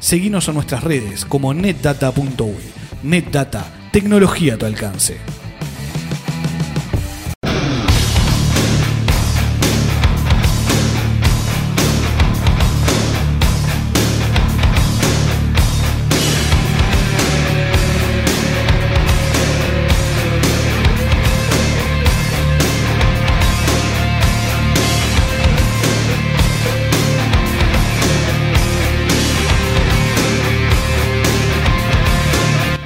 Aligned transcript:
Seguinos 0.00 0.48
en 0.48 0.54
nuestras 0.54 0.84
redes 0.84 1.24
como 1.24 1.54
netdata.uy. 1.54 2.52
NetData, 3.02 3.64
tecnología 3.90 4.52
a 4.54 4.58
tu 4.58 4.66
alcance. 4.66 5.16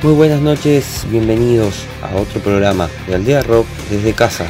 Muy 0.06 0.14
buenas 0.14 0.40
noches, 0.40 1.04
bienvenidos 1.10 1.84
a 2.00 2.14
otro 2.14 2.40
programa 2.40 2.88
de 3.08 3.16
Aldea 3.16 3.42
Rock 3.42 3.66
desde 3.90 4.12
casa. 4.12 4.46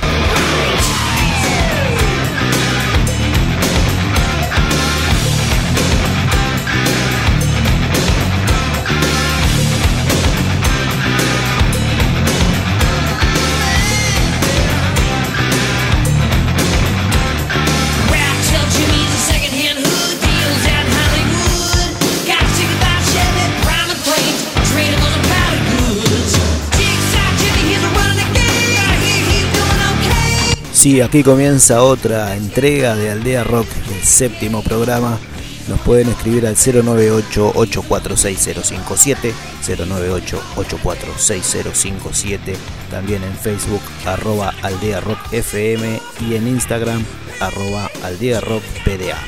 Sí, 30.87 31.01
aquí 31.01 31.25
comienza 31.25 31.83
otra 31.83 32.37
entrega 32.37 32.95
de 32.95 33.11
Aldea 33.11 33.42
Rock, 33.42 33.67
el 33.92 34.05
séptimo 34.05 34.62
programa. 34.62 35.19
Nos 35.67 35.81
pueden 35.81 36.09
escribir 36.09 36.47
al 36.47 36.55
098-846-057, 36.55 39.33
098-846-057, 39.67 42.55
también 42.89 43.25
en 43.25 43.37
Facebook, 43.37 43.83
arroba 44.05 44.55
Aldea 44.62 45.01
Rock 45.01 45.19
FM 45.33 46.01
y 46.20 46.37
en 46.37 46.47
Instagram, 46.47 47.05
arroba 47.41 47.91
Aldea 48.05 48.41
Rock 48.41 48.62
PDA. 48.84 49.19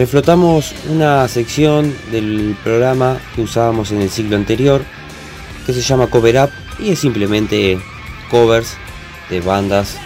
Reflotamos 0.00 0.72
una 0.88 1.28
sección 1.28 1.94
del 2.10 2.56
programa 2.64 3.20
que 3.34 3.42
usábamos 3.42 3.92
en 3.92 4.00
el 4.00 4.08
siglo 4.08 4.36
anterior, 4.36 4.82
que 5.66 5.74
se 5.74 5.82
llama 5.82 6.06
Cover 6.06 6.44
Up 6.44 6.50
y 6.78 6.92
es 6.92 7.00
simplemente 7.00 7.78
covers 8.30 8.78
de 9.28 9.42
bandas 9.42 9.98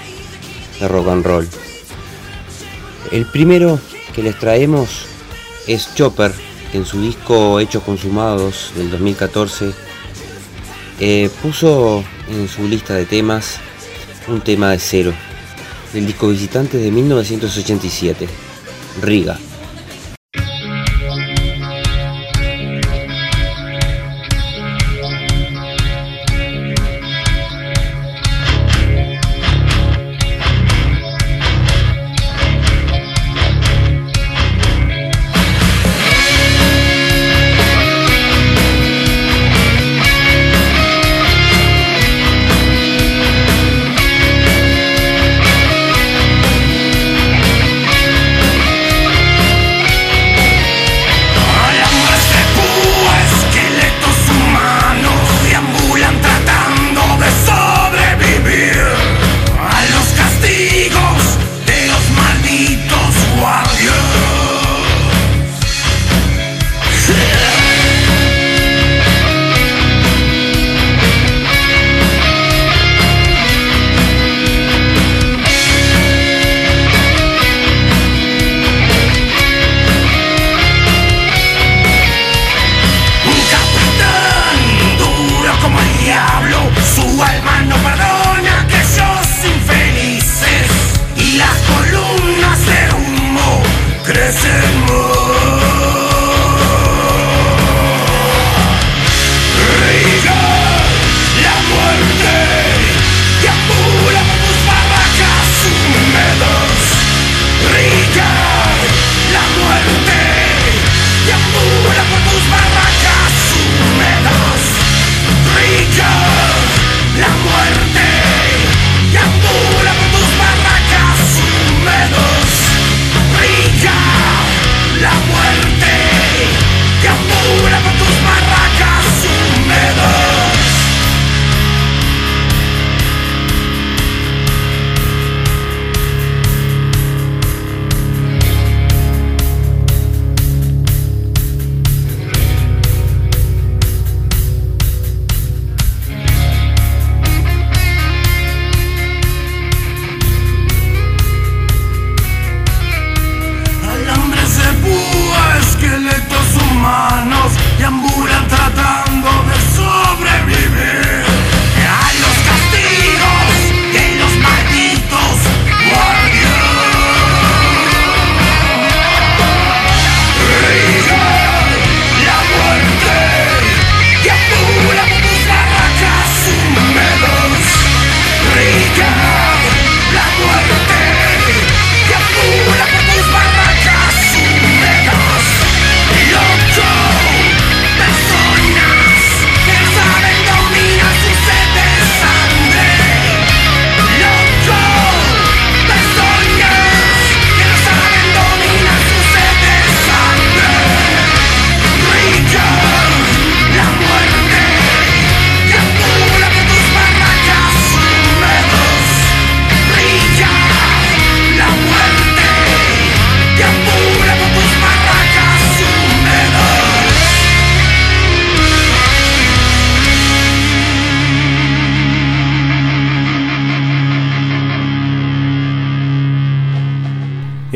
de 0.81 0.89
rock 0.89 1.07
and 1.11 1.25
roll. 1.25 1.49
El 3.13 3.25
primero 3.27 3.79
que 4.13 4.25
les 4.25 4.37
traemos 4.37 5.07
es 5.69 5.95
Chopper, 5.95 6.33
que 6.73 6.79
en 6.79 6.87
su 6.87 7.01
disco 7.01 7.61
Hechos 7.61 7.85
Consumados 7.85 8.73
del 8.75 8.91
2014 8.91 9.71
eh, 10.99 11.31
puso 11.41 12.03
en 12.31 12.49
su 12.49 12.67
lista 12.67 12.95
de 12.95 13.07
temas 13.07 13.61
un 14.27 14.41
tema 14.41 14.73
de 14.73 14.81
cero, 14.81 15.15
del 15.93 16.05
disco 16.05 16.31
Visitantes 16.31 16.83
de 16.83 16.91
1987, 16.91 18.27
Riga. 19.01 19.39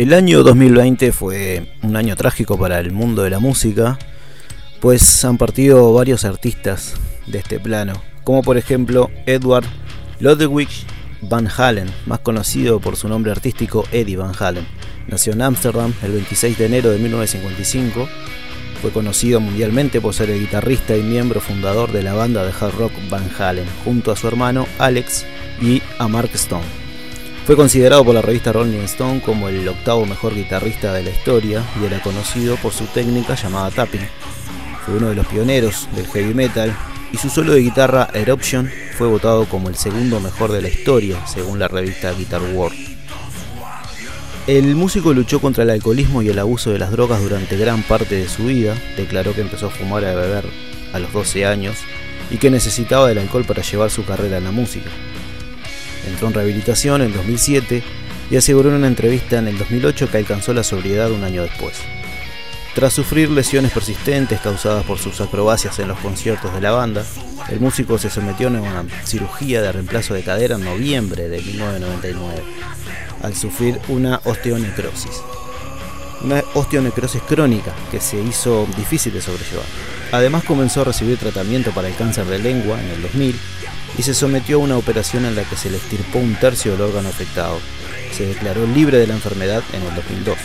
El 0.08 0.14
año 0.14 0.42
2020 0.42 1.12
fue 1.12 1.70
un 1.82 1.94
año 1.94 2.16
trágico 2.16 2.58
para 2.58 2.80
el 2.80 2.92
mundo 2.92 3.24
de 3.24 3.28
la 3.28 3.40
música, 3.40 3.98
pues 4.80 5.22
han 5.22 5.36
partido 5.36 5.92
varios 5.92 6.24
artistas 6.24 6.94
de 7.26 7.36
este 7.36 7.60
plano, 7.60 7.92
como 8.24 8.42
por 8.42 8.56
ejemplo 8.56 9.10
Edward 9.26 9.66
Ludwig 10.18 10.70
Van 11.20 11.46
Halen, 11.54 11.90
más 12.06 12.20
conocido 12.20 12.80
por 12.80 12.96
su 12.96 13.06
nombre 13.06 13.32
artístico 13.32 13.84
Eddie 13.92 14.16
Van 14.16 14.32
Halen. 14.38 14.66
Nació 15.08 15.34
en 15.34 15.42
Ámsterdam 15.42 15.92
el 16.02 16.12
26 16.12 16.56
de 16.56 16.64
enero 16.64 16.88
de 16.88 17.00
1955. 17.00 18.08
Fue 18.80 18.90
conocido 18.92 19.40
mundialmente 19.40 20.00
por 20.00 20.14
ser 20.14 20.30
el 20.30 20.40
guitarrista 20.40 20.96
y 20.96 21.02
miembro 21.02 21.42
fundador 21.42 21.92
de 21.92 22.02
la 22.02 22.14
banda 22.14 22.46
de 22.46 22.52
hard 22.58 22.78
rock 22.78 22.92
Van 23.10 23.28
Halen, 23.38 23.66
junto 23.84 24.10
a 24.10 24.16
su 24.16 24.26
hermano 24.26 24.66
Alex 24.78 25.26
y 25.60 25.82
a 25.98 26.08
Mark 26.08 26.30
Stone. 26.32 26.87
Fue 27.48 27.56
considerado 27.56 28.04
por 28.04 28.14
la 28.14 28.20
revista 28.20 28.52
Rolling 28.52 28.80
Stone 28.80 29.22
como 29.22 29.48
el 29.48 29.66
octavo 29.66 30.04
mejor 30.04 30.34
guitarrista 30.34 30.92
de 30.92 31.02
la 31.02 31.08
historia 31.08 31.64
y 31.80 31.86
era 31.86 32.02
conocido 32.02 32.56
por 32.56 32.74
su 32.74 32.84
técnica 32.84 33.36
llamada 33.36 33.70
tapping. 33.70 34.06
Fue 34.84 34.96
uno 34.98 35.08
de 35.08 35.14
los 35.14 35.26
pioneros 35.26 35.88
del 35.96 36.06
heavy 36.08 36.34
metal 36.34 36.76
y 37.10 37.16
su 37.16 37.30
solo 37.30 37.54
de 37.54 37.62
guitarra 37.62 38.10
Eruption 38.12 38.70
fue 38.98 39.06
votado 39.06 39.46
como 39.46 39.70
el 39.70 39.76
segundo 39.76 40.20
mejor 40.20 40.52
de 40.52 40.60
la 40.60 40.68
historia 40.68 41.26
según 41.26 41.58
la 41.58 41.68
revista 41.68 42.12
Guitar 42.12 42.42
World. 42.42 42.76
El 44.46 44.74
músico 44.74 45.14
luchó 45.14 45.40
contra 45.40 45.64
el 45.64 45.70
alcoholismo 45.70 46.20
y 46.20 46.28
el 46.28 46.38
abuso 46.40 46.70
de 46.70 46.78
las 46.78 46.90
drogas 46.90 47.22
durante 47.22 47.56
gran 47.56 47.82
parte 47.82 48.16
de 48.16 48.28
su 48.28 48.44
vida, 48.44 48.76
declaró 48.94 49.34
que 49.34 49.40
empezó 49.40 49.68
a 49.68 49.70
fumar 49.70 50.02
y 50.02 50.06
a 50.06 50.14
beber 50.14 50.44
a 50.92 50.98
los 50.98 51.10
12 51.14 51.46
años 51.46 51.78
y 52.30 52.36
que 52.36 52.50
necesitaba 52.50 53.08
del 53.08 53.16
alcohol 53.16 53.46
para 53.46 53.62
llevar 53.62 53.90
su 53.90 54.04
carrera 54.04 54.36
en 54.36 54.44
la 54.44 54.50
música. 54.50 54.90
Entró 56.08 56.28
en 56.28 56.34
rehabilitación 56.34 57.02
en 57.02 57.12
2007 57.12 57.82
y 58.30 58.36
aseguró 58.36 58.70
en 58.70 58.76
una 58.76 58.86
entrevista 58.86 59.38
en 59.38 59.48
el 59.48 59.58
2008 59.58 60.10
que 60.10 60.16
alcanzó 60.16 60.54
la 60.54 60.64
sobriedad 60.64 61.12
un 61.12 61.22
año 61.22 61.42
después. 61.42 61.76
Tras 62.74 62.92
sufrir 62.94 63.30
lesiones 63.30 63.72
persistentes 63.72 64.40
causadas 64.40 64.84
por 64.84 64.98
sus 64.98 65.20
acrobacias 65.20 65.78
en 65.80 65.88
los 65.88 65.98
conciertos 65.98 66.54
de 66.54 66.60
la 66.60 66.70
banda, 66.70 67.04
el 67.48 67.60
músico 67.60 67.98
se 67.98 68.08
sometió 68.10 68.48
a 68.48 68.50
una 68.50 68.84
cirugía 69.04 69.60
de 69.62 69.72
reemplazo 69.72 70.14
de 70.14 70.22
cadera 70.22 70.56
en 70.56 70.64
noviembre 70.64 71.28
de 71.28 71.42
1999, 71.42 72.42
al 73.22 73.34
sufrir 73.34 73.80
una 73.88 74.20
osteonecrosis. 74.24 75.22
Una 76.22 76.42
osteonecrosis 76.54 77.22
crónica 77.22 77.72
que 77.90 78.00
se 78.00 78.20
hizo 78.20 78.66
difícil 78.76 79.12
de 79.12 79.22
sobrellevar. 79.22 79.66
Además 80.12 80.44
comenzó 80.44 80.80
a 80.80 80.84
recibir 80.84 81.18
tratamiento 81.18 81.70
para 81.72 81.88
el 81.88 81.94
cáncer 81.96 82.26
de 82.26 82.38
lengua 82.38 82.80
en 82.80 82.90
el 82.90 83.02
2000 83.02 83.36
y 83.96 84.02
se 84.02 84.14
sometió 84.14 84.56
a 84.56 84.60
una 84.60 84.76
operación 84.76 85.24
en 85.24 85.34
la 85.34 85.44
que 85.44 85.56
se 85.56 85.70
le 85.70 85.78
extirpó 85.78 86.18
un 86.18 86.34
tercio 86.34 86.72
del 86.72 86.82
órgano 86.82 87.08
afectado. 87.08 87.58
Se 88.12 88.26
declaró 88.26 88.66
libre 88.66 88.98
de 88.98 89.06
la 89.06 89.14
enfermedad 89.14 89.62
en 89.72 89.82
el 89.82 89.94
2002. 89.94 90.36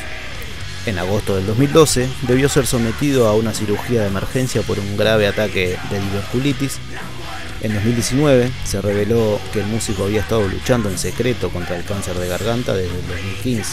En 0.85 0.99
agosto 0.99 1.35
del 1.35 1.45
2012 1.47 2.09
debió 2.23 2.49
ser 2.49 2.67
sometido 2.67 3.27
a 3.27 3.35
una 3.35 3.53
cirugía 3.53 4.01
de 4.01 4.07
emergencia 4.07 4.61
por 4.61 4.79
un 4.79 4.97
grave 4.97 5.27
ataque 5.27 5.77
de 5.89 5.99
diverculitis. 5.99 6.77
En 7.61 7.73
2019 7.73 8.51
se 8.65 8.81
reveló 8.81 9.39
que 9.53 9.61
el 9.61 9.67
músico 9.67 10.03
había 10.03 10.21
estado 10.21 10.47
luchando 10.47 10.89
en 10.89 10.97
secreto 10.97 11.49
contra 11.49 11.77
el 11.77 11.85
cáncer 11.85 12.17
de 12.17 12.27
garganta 12.27 12.73
desde 12.73 12.95
el 12.95 13.07
2015 13.07 13.71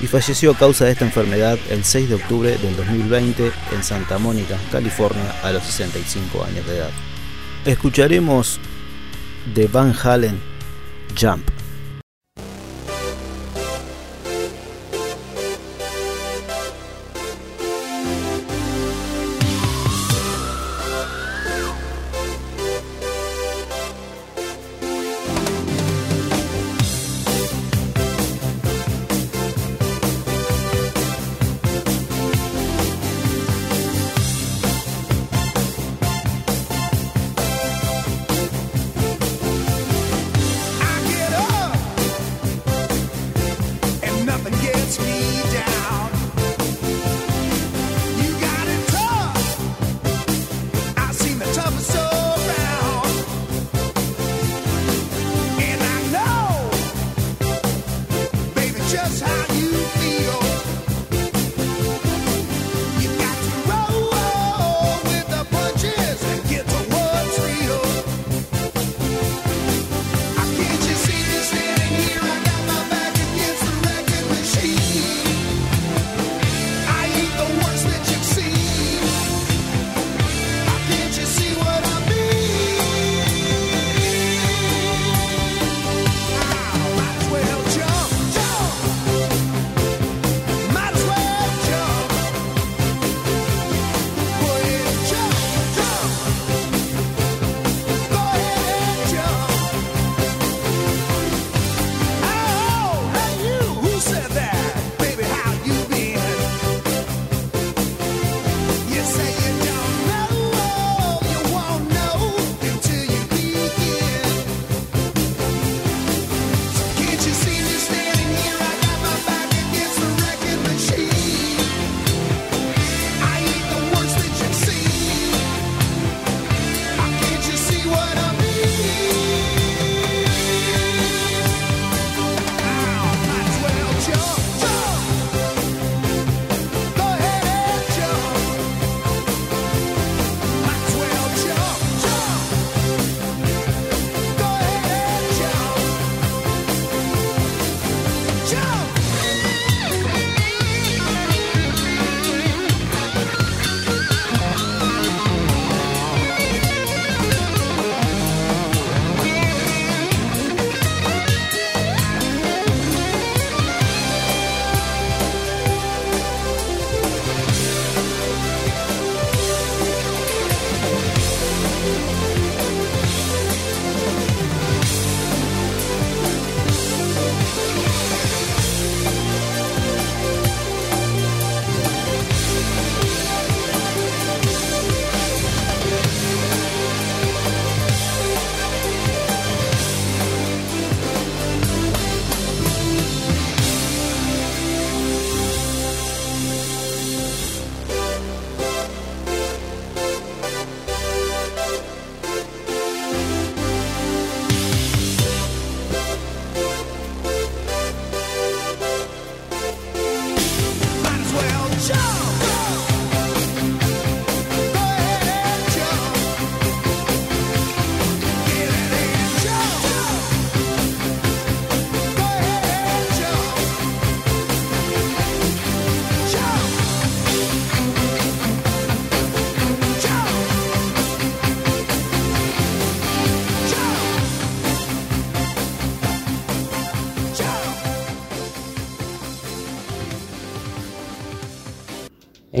y 0.00 0.06
falleció 0.06 0.52
a 0.52 0.58
causa 0.58 0.86
de 0.86 0.92
esta 0.92 1.04
enfermedad 1.04 1.58
el 1.70 1.84
6 1.84 2.08
de 2.08 2.14
octubre 2.16 2.56
del 2.56 2.76
2020 2.76 3.52
en 3.72 3.84
Santa 3.84 4.18
Mónica, 4.18 4.58
California, 4.70 5.34
a 5.42 5.52
los 5.52 5.62
65 5.64 6.44
años 6.44 6.66
de 6.66 6.78
edad. 6.78 6.90
Escucharemos 7.64 8.60
de 9.52 9.68
Van 9.68 9.92
Halen, 9.92 10.40
Jump. 11.14 11.53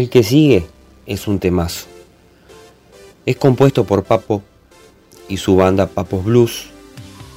El 0.04 0.10
que 0.10 0.22
sigue 0.22 0.66
es 1.06 1.26
un 1.26 1.38
temazo. 1.38 1.86
Es 3.24 3.36
compuesto 3.36 3.84
por 3.84 4.04
Papo 4.04 4.42
y 5.30 5.38
su 5.38 5.56
banda 5.56 5.86
Papos 5.86 6.26
Blues 6.26 6.66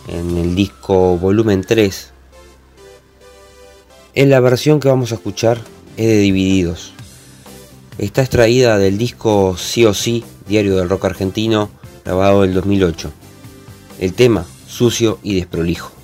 en 0.09 0.35
el 0.35 0.53
disco 0.53 1.17
volumen 1.17 1.63
3. 1.65 2.11
En 4.15 4.29
la 4.29 4.41
versión 4.41 4.81
que 4.81 4.89
vamos 4.89 5.13
a 5.13 5.15
escuchar 5.15 5.61
es 5.95 6.07
de 6.07 6.17
Divididos. 6.17 6.91
Está 7.99 8.21
extraída 8.21 8.77
del 8.77 8.97
disco 8.97 9.55
Sí 9.57 9.85
o 9.85 9.93
Sí, 9.93 10.25
Diario 10.45 10.75
del 10.75 10.89
Rock 10.89 11.05
Argentino, 11.05 11.69
grabado 12.03 12.43
en 12.43 12.53
2008. 12.53 13.13
El 14.01 14.11
tema, 14.11 14.45
sucio 14.67 15.19
y 15.23 15.35
desprolijo. 15.35 15.96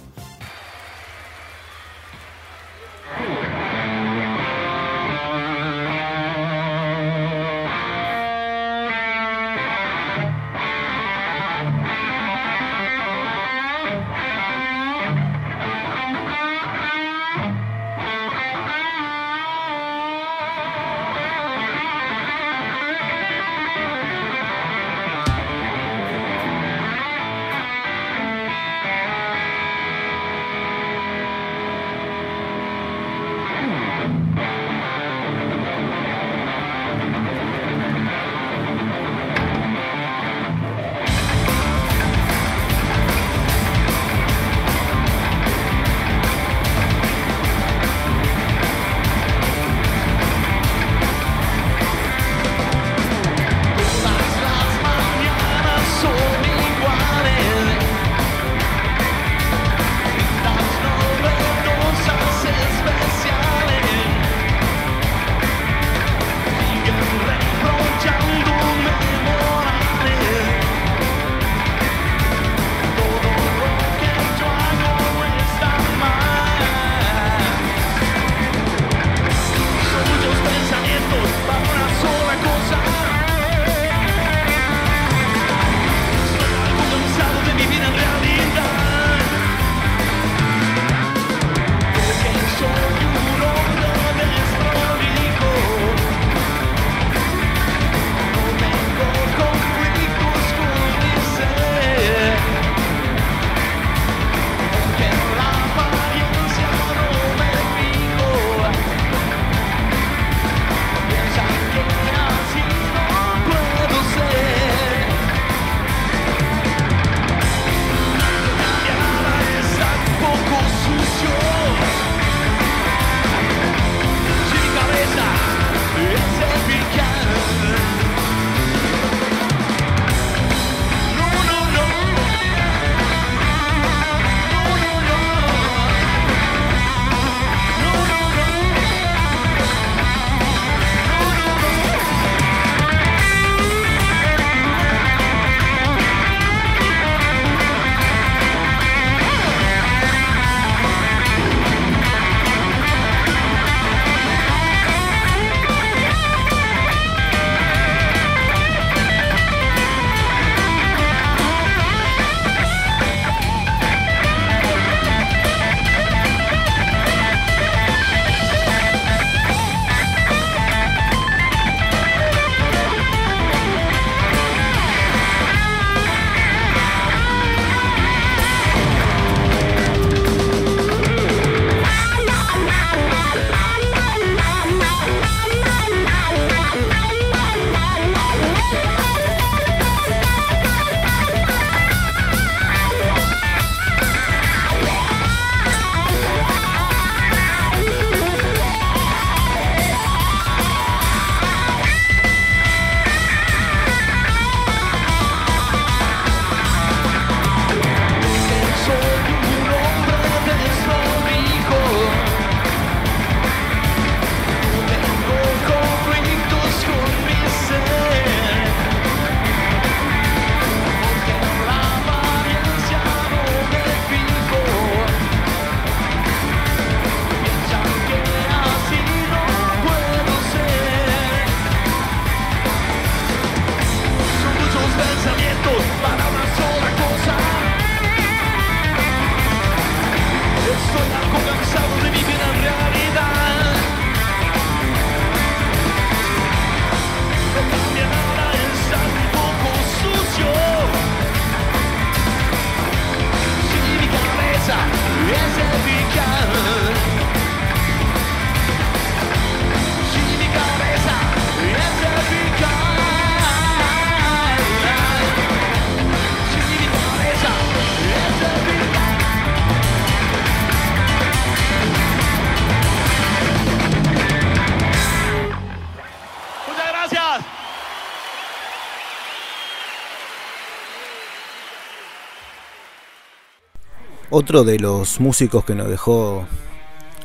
Otro 284.35 284.63
de 284.63 284.79
los 284.79 285.19
músicos 285.19 285.63
que 285.63 285.75
nos 285.75 285.87
dejó, 285.87 286.47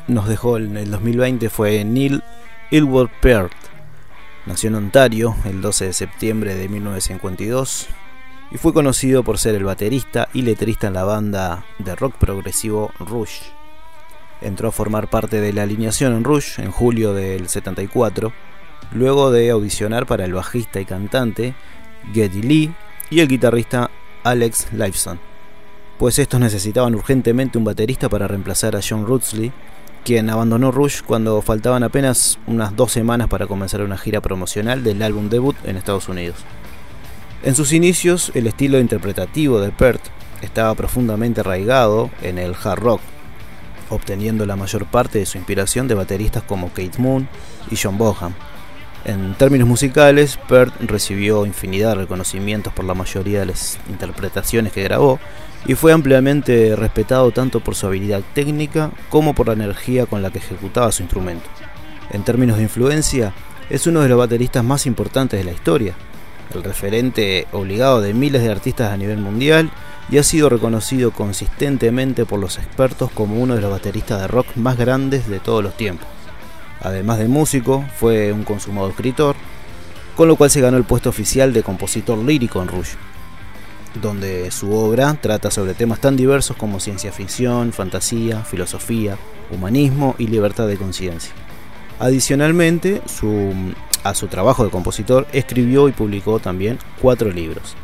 nos 0.09 0.29
dejó 0.29 0.59
en 0.59 0.77
el 0.77 0.91
2020 0.91 1.49
fue 1.49 1.83
Neil 1.83 2.23
Ilwood 2.71 3.09
Peart. 3.23 3.51
Nació 4.45 4.69
en 4.69 4.75
Ontario 4.75 5.35
el 5.47 5.63
12 5.63 5.87
de 5.87 5.93
septiembre 5.95 6.55
de 6.55 6.69
1952 6.69 7.87
y 8.51 8.59
fue 8.59 8.75
conocido 8.75 9.23
por 9.23 9.39
ser 9.39 9.55
el 9.55 9.65
baterista 9.65 10.29
y 10.35 10.43
letrista 10.43 10.89
en 10.89 10.93
la 10.93 11.05
banda 11.05 11.65
de 11.79 11.97
rock 11.97 12.15
progresivo 12.17 12.93
Rush. 12.99 13.41
Entró 14.43 14.69
a 14.69 14.73
formar 14.73 15.09
parte 15.09 15.41
de 15.41 15.55
la 15.55 15.63
alineación 15.63 16.13
en 16.13 16.25
Rush 16.25 16.61
en 16.61 16.71
julio 16.71 17.15
del 17.15 17.49
74, 17.49 18.35
luego 18.93 19.31
de 19.31 19.49
audicionar 19.49 20.05
para 20.05 20.27
el 20.27 20.35
bajista 20.35 20.79
y 20.79 20.85
cantante 20.85 21.55
Geddy 22.13 22.43
Lee 22.43 22.75
y 23.09 23.21
el 23.21 23.29
guitarrista 23.29 23.91
Alex 24.25 24.75
Lifeson 24.75 25.28
pues 25.99 26.19
estos 26.19 26.39
necesitaban 26.39 26.95
urgentemente 26.95 27.59
un 27.59 27.65
baterista 27.65 28.09
para 28.09 28.29
reemplazar 28.29 28.77
a 28.77 28.81
John 28.87 29.05
Rutsley, 29.05 29.53
quien 30.05 30.31
abandonó 30.31 30.71
Rush 30.71 31.03
cuando 31.03 31.43
faltaban 31.43 31.83
apenas 31.83 32.39
unas 32.47 32.75
dos 32.77 32.93
semanas 32.93 33.29
para 33.29 33.47
comenzar 33.47 33.83
una 33.83 33.99
gira 33.99 34.21
promocional 34.21 34.85
del 34.85 35.03
álbum 35.03 35.29
debut 35.29 35.57
en 35.65 35.77
Estados 35.77 36.09
Unidos. 36.09 36.37
En 37.43 37.55
sus 37.55 37.73
inicios, 37.73 38.31
el 38.35 38.47
estilo 38.47 38.79
interpretativo 38.79 39.61
de 39.61 39.71
Pert 39.71 40.01
estaba 40.41 40.75
profundamente 40.75 41.41
arraigado 41.41 42.11
en 42.23 42.39
el 42.39 42.55
hard 42.55 42.81
rock, 42.81 43.01
obteniendo 43.91 44.47
la 44.47 44.57
mayor 44.57 44.87
parte 44.87 45.19
de 45.19 45.27
su 45.27 45.37
inspiración 45.37 45.89
de 45.89 45.95
bateristas 45.95 46.45
como 46.45 46.69
Kate 46.69 46.99
Moon 46.99 47.29
y 47.71 47.77
John 47.77 47.99
Bonham. 47.99 48.35
En 49.05 49.35
términos 49.35 49.69
musicales, 49.69 50.39
Pert 50.49 50.75
recibió 50.81 51.47
infinidad 51.47 51.91
de 51.91 52.03
reconocimientos 52.03 52.73
por 52.73 52.85
la 52.85 52.95
mayoría 52.95 53.41
de 53.41 53.47
las 53.47 53.79
interpretaciones 53.89 54.73
que 54.73 54.83
grabó, 54.83 55.19
y 55.69 55.75
fue 55.75 55.93
ampliamente 55.93 56.75
respetado 56.75 57.31
tanto 57.31 57.61
por 57.61 57.75
su 57.75 57.87
habilidad 57.87 58.23
técnica 58.35 58.91
como 59.11 59.35
por 59.35 59.49
la 59.49 59.53
energía 59.53 60.07
con 60.07 60.23
la 60.23 60.31
que 60.31 60.39
ejecutaba 60.39 60.91
su 60.91 61.03
instrumento. 61.03 61.47
En 62.11 62.25
términos 62.25 62.57
de 62.57 62.63
influencia, 62.63 63.35
es 63.69 63.87
uno 63.87 64.01
de 64.01 64.09
los 64.09 64.17
bateristas 64.17 64.65
más 64.65 64.87
importantes 64.87 65.39
de 65.39 65.45
la 65.45 65.53
historia, 65.53 65.95
el 66.55 66.65
referente 66.65 67.47
obligado 67.53 68.01
de 68.01 68.15
miles 68.15 68.43
de 68.43 68.51
artistas 68.51 68.91
a 68.91 68.97
nivel 68.97 69.19
mundial 69.19 69.71
y 70.11 70.17
ha 70.17 70.23
sido 70.23 70.49
reconocido 70.49 71.11
consistentemente 71.11 72.25
por 72.25 72.41
los 72.41 72.57
expertos 72.57 73.11
como 73.11 73.39
uno 73.39 73.55
de 73.55 73.61
los 73.61 73.71
bateristas 73.71 74.23
de 74.23 74.27
rock 74.27 74.47
más 74.57 74.79
grandes 74.79 75.29
de 75.29 75.39
todos 75.39 75.63
los 75.63 75.77
tiempos. 75.77 76.09
Además 76.81 77.19
de 77.19 77.29
músico, 77.29 77.85
fue 77.99 78.33
un 78.33 78.45
consumado 78.45 78.89
escritor, 78.89 79.37
con 80.17 80.29
lo 80.29 80.37
cual 80.37 80.49
se 80.49 80.63
ganó 80.63 80.79
el 80.79 80.85
puesto 80.85 81.11
oficial 81.11 81.53
de 81.53 81.63
compositor 81.63 82.17
lírico 82.17 82.63
en 82.63 82.69
Rush 82.69 82.95
donde 83.95 84.51
su 84.51 84.73
obra 84.73 85.19
trata 85.21 85.51
sobre 85.51 85.75
temas 85.75 86.01
tan 86.01 86.17
diversos 86.17 86.57
como 86.57 86.81
ciencia 86.81 87.13
ficción, 87.13 87.73
fantasía, 87.73 88.45
filosofía, 88.45 89.17
humanismo 89.51 90.15
y 90.19 90.27
libertad 90.27 90.67
de 90.67 90.77
conciencia. 90.77 91.33
Adicionalmente, 91.99 93.03
a 94.05 94.15
su 94.15 94.27
trabajo 94.29 94.65
de 94.65 94.71
compositor, 94.71 95.27
escribió 95.33 95.89
y 95.89 95.93
publicó 95.93 96.39
también 96.39 96.79
cuatro 97.01 97.31
libros. 97.31 97.75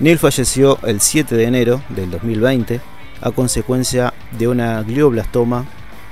Neil 0.00 0.18
falleció 0.18 0.78
el 0.82 1.00
7 1.00 1.36
de 1.36 1.44
enero 1.44 1.82
del 1.88 2.10
2020 2.10 2.80
a 3.20 3.30
consecuencia 3.30 4.12
de 4.38 4.48
una 4.48 4.82
glioblastoma, 4.82 5.64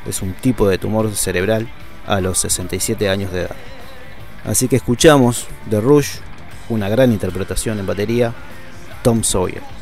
es 0.06 0.22
un 0.22 0.32
tipo 0.32 0.68
de 0.68 0.78
tumor 0.78 1.14
cerebral, 1.14 1.68
a 2.06 2.20
los 2.20 2.38
67 2.38 3.08
años 3.08 3.32
de 3.32 3.42
edad. 3.42 3.56
Así 4.44 4.66
que 4.68 4.76
escuchamos 4.76 5.46
de 5.66 5.80
Rush, 5.80 6.16
una 6.68 6.88
gran 6.88 7.12
interpretación 7.12 7.78
en 7.78 7.86
batería, 7.86 8.32
Tom 9.02 9.22
Sawyer. 9.22 9.81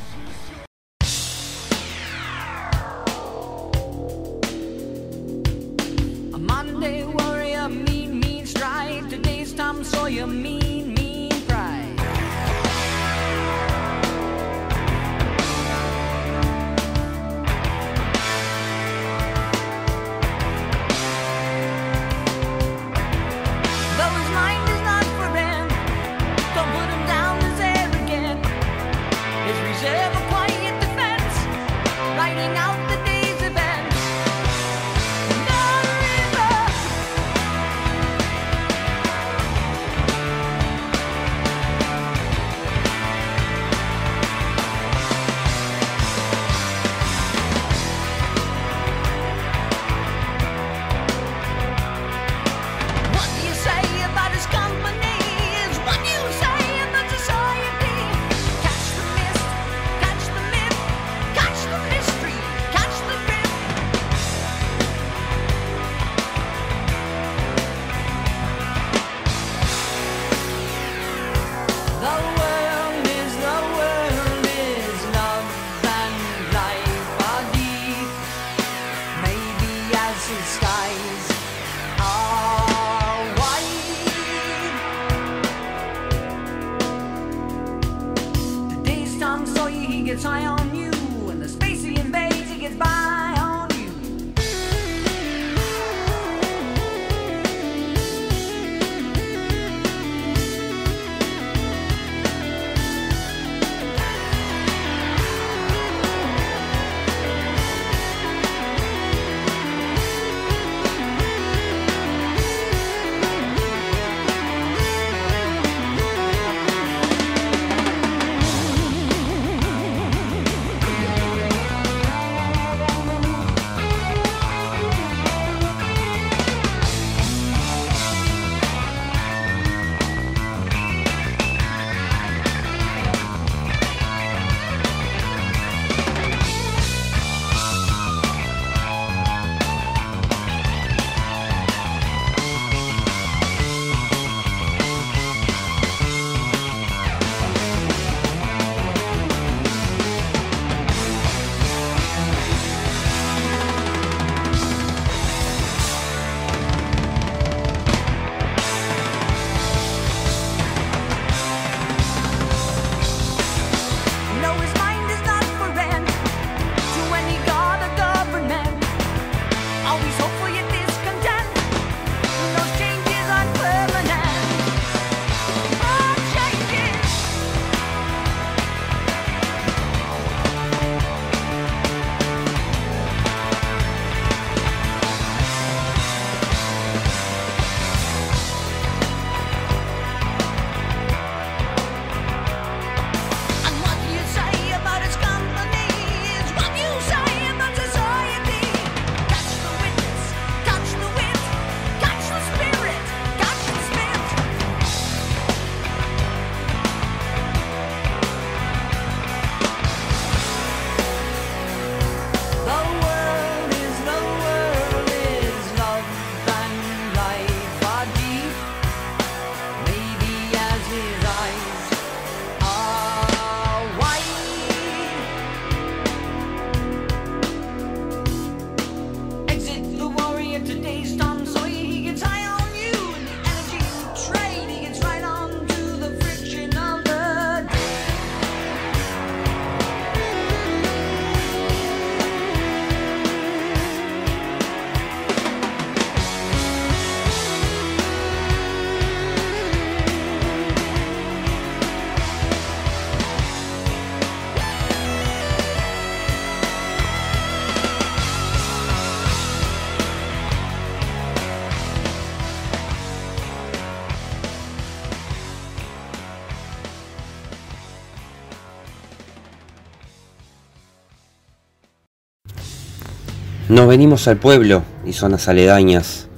Nos 273.80 273.88
venimos 273.88 274.28
al 274.28 274.36
pueblo 274.36 274.82
y 275.06 275.14
zonas 275.14 275.48
aledañas, 275.48 276.28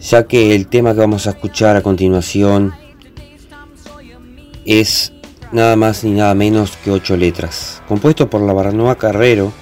ya 0.00 0.26
que 0.26 0.54
el 0.54 0.66
tema 0.66 0.94
que 0.94 1.00
vamos 1.00 1.26
a 1.26 1.30
escuchar 1.32 1.76
a 1.76 1.82
continuación 1.82 2.72
es 4.64 5.12
nada 5.52 5.76
más 5.76 6.04
ni 6.04 6.12
nada 6.12 6.34
menos 6.34 6.78
que 6.82 6.90
ocho 6.90 7.18
letras, 7.18 7.82
compuesto 7.86 8.30
por 8.30 8.40
la 8.40 8.54
Baranoa 8.54 8.96
Carrero 8.96 9.52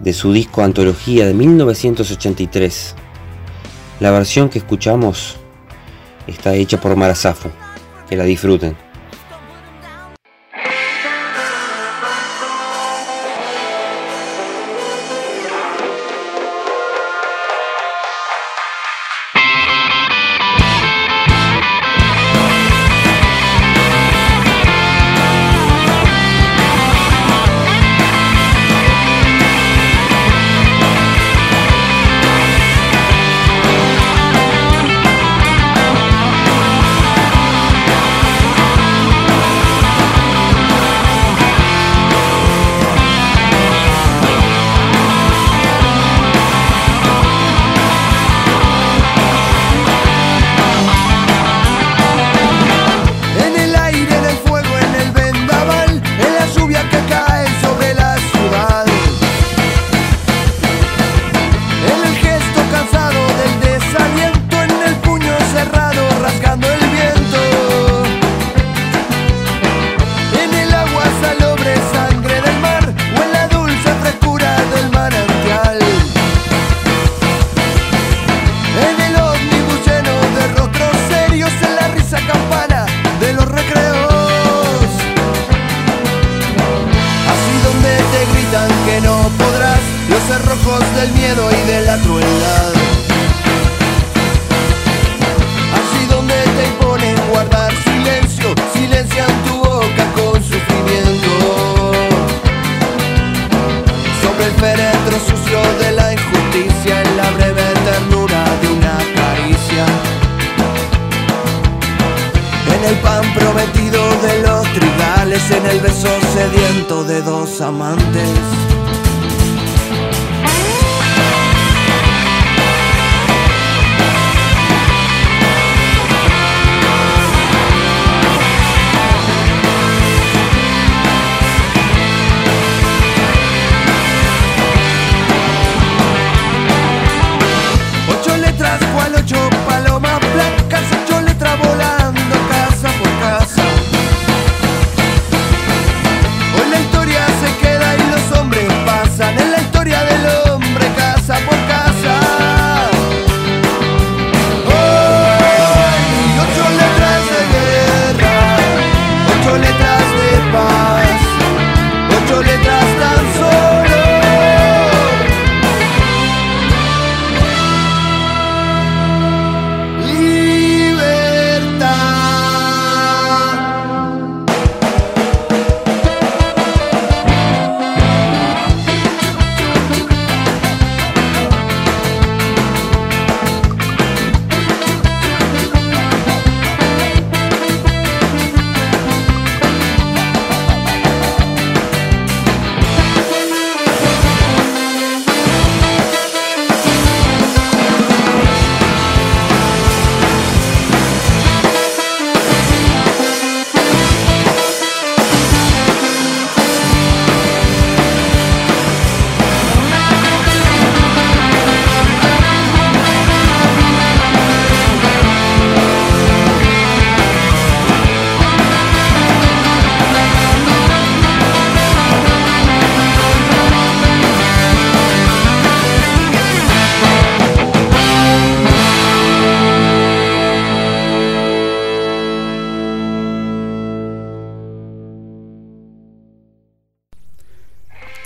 de 0.00 0.12
su 0.12 0.32
disco 0.32 0.64
Antología 0.64 1.26
de 1.26 1.34
1983. 1.34 2.96
La 4.00 4.10
versión 4.10 4.48
que 4.48 4.58
escuchamos 4.58 5.36
está 6.26 6.56
hecha 6.56 6.80
por 6.80 6.96
Marazafo. 6.96 7.52
Que 8.10 8.16
la 8.16 8.24
disfruten. 8.24 8.87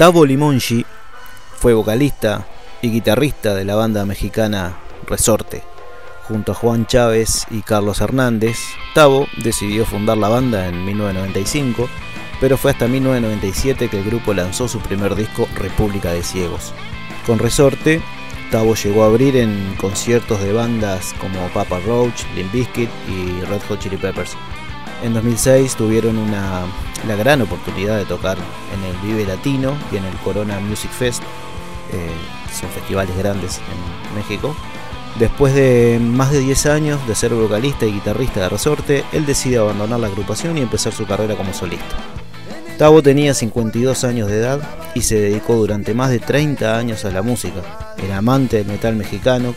Tavo 0.02 0.26
Limongi 0.26 0.84
fue 1.54 1.74
vocalista 1.74 2.44
y 2.80 2.90
guitarrista 2.90 3.54
de 3.54 3.64
la 3.64 3.76
banda 3.76 4.04
mexicana 4.04 4.74
Resorte. 5.06 5.62
Junto 6.24 6.50
a 6.50 6.54
Juan 6.56 6.88
Chávez 6.88 7.46
y 7.52 7.62
Carlos 7.62 8.00
Hernández, 8.00 8.58
Tavo 8.96 9.28
decidió 9.44 9.84
fundar 9.86 10.18
la 10.18 10.28
banda 10.28 10.66
en 10.66 10.84
1995, 10.84 11.88
pero 12.40 12.56
fue 12.56 12.72
hasta 12.72 12.88
1997 12.88 13.88
que 13.88 14.00
el 14.00 14.04
grupo 14.04 14.34
lanzó 14.34 14.66
su 14.66 14.80
primer 14.80 15.14
disco 15.14 15.46
República 15.54 16.10
de 16.10 16.24
Ciegos. 16.24 16.74
Con 17.24 17.38
Resorte, 17.38 18.02
Tavo 18.50 18.74
llegó 18.74 19.04
a 19.04 19.06
abrir 19.06 19.36
en 19.36 19.76
conciertos 19.80 20.42
de 20.42 20.52
bandas 20.52 21.14
como 21.20 21.46
Papa 21.50 21.78
Roach, 21.78 22.24
Limp 22.34 22.52
Bizkit 22.52 22.90
y 23.08 23.40
Red 23.42 23.60
Hot 23.68 23.78
Chili 23.78 23.98
Peppers. 23.98 24.36
En 25.02 25.14
2006 25.14 25.74
tuvieron 25.74 26.16
una, 26.16 26.62
la 27.08 27.16
gran 27.16 27.42
oportunidad 27.42 27.98
de 27.98 28.04
tocar 28.04 28.38
en 28.38 28.84
el 28.84 28.96
Vive 29.02 29.26
Latino 29.26 29.74
y 29.90 29.96
en 29.96 30.04
el 30.04 30.14
Corona 30.18 30.60
Music 30.60 30.90
Fest, 30.90 31.22
eh, 31.92 32.10
son 32.58 32.70
festivales 32.70 33.16
grandes 33.16 33.58
en 33.58 34.16
México. 34.16 34.54
Después 35.18 35.54
de 35.54 35.98
más 36.00 36.30
de 36.30 36.38
10 36.40 36.66
años 36.66 37.06
de 37.06 37.14
ser 37.14 37.34
vocalista 37.34 37.84
y 37.84 37.92
guitarrista 37.92 38.40
de 38.40 38.48
resorte, 38.48 39.04
él 39.12 39.26
decide 39.26 39.58
abandonar 39.58 40.00
la 40.00 40.06
agrupación 40.06 40.56
y 40.56 40.62
empezar 40.62 40.92
su 40.92 41.04
carrera 41.04 41.34
como 41.36 41.52
solista. 41.52 41.96
Tavo 42.78 43.02
tenía 43.02 43.34
52 43.34 44.04
años 44.04 44.28
de 44.28 44.38
edad 44.38 44.60
y 44.94 45.02
se 45.02 45.20
dedicó 45.20 45.56
durante 45.56 45.94
más 45.94 46.10
de 46.10 46.18
30 46.18 46.78
años 46.78 47.04
a 47.04 47.10
la 47.10 47.22
música. 47.22 47.94
Era 48.02 48.18
amante 48.18 48.58
del 48.58 48.66
metal 48.66 48.96
mexicano, 48.96 49.54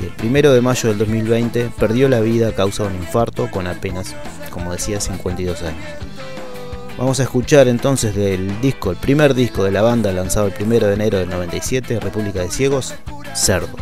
el 0.00 0.08
primero 0.10 0.52
de 0.52 0.60
mayo 0.60 0.88
del 0.90 0.98
2020 0.98 1.70
perdió 1.78 2.08
la 2.08 2.20
vida 2.20 2.48
a 2.48 2.52
causa 2.52 2.82
de 2.82 2.90
un 2.90 2.96
infarto 2.96 3.50
con 3.50 3.66
apenas, 3.66 4.14
como 4.50 4.72
decía, 4.72 5.00
52 5.00 5.62
años. 5.62 5.84
Vamos 6.98 7.20
a 7.20 7.24
escuchar 7.24 7.68
entonces 7.68 8.14
del 8.14 8.60
disco, 8.60 8.90
el 8.90 8.96
primer 8.96 9.34
disco 9.34 9.64
de 9.64 9.70
la 9.70 9.82
banda 9.82 10.12
lanzado 10.12 10.46
el 10.46 10.52
primero 10.52 10.86
de 10.86 10.94
enero 10.94 11.18
del 11.18 11.28
97, 11.28 12.00
República 12.00 12.40
de 12.40 12.50
Ciegos, 12.50 12.94
Cerdo. 13.34 13.76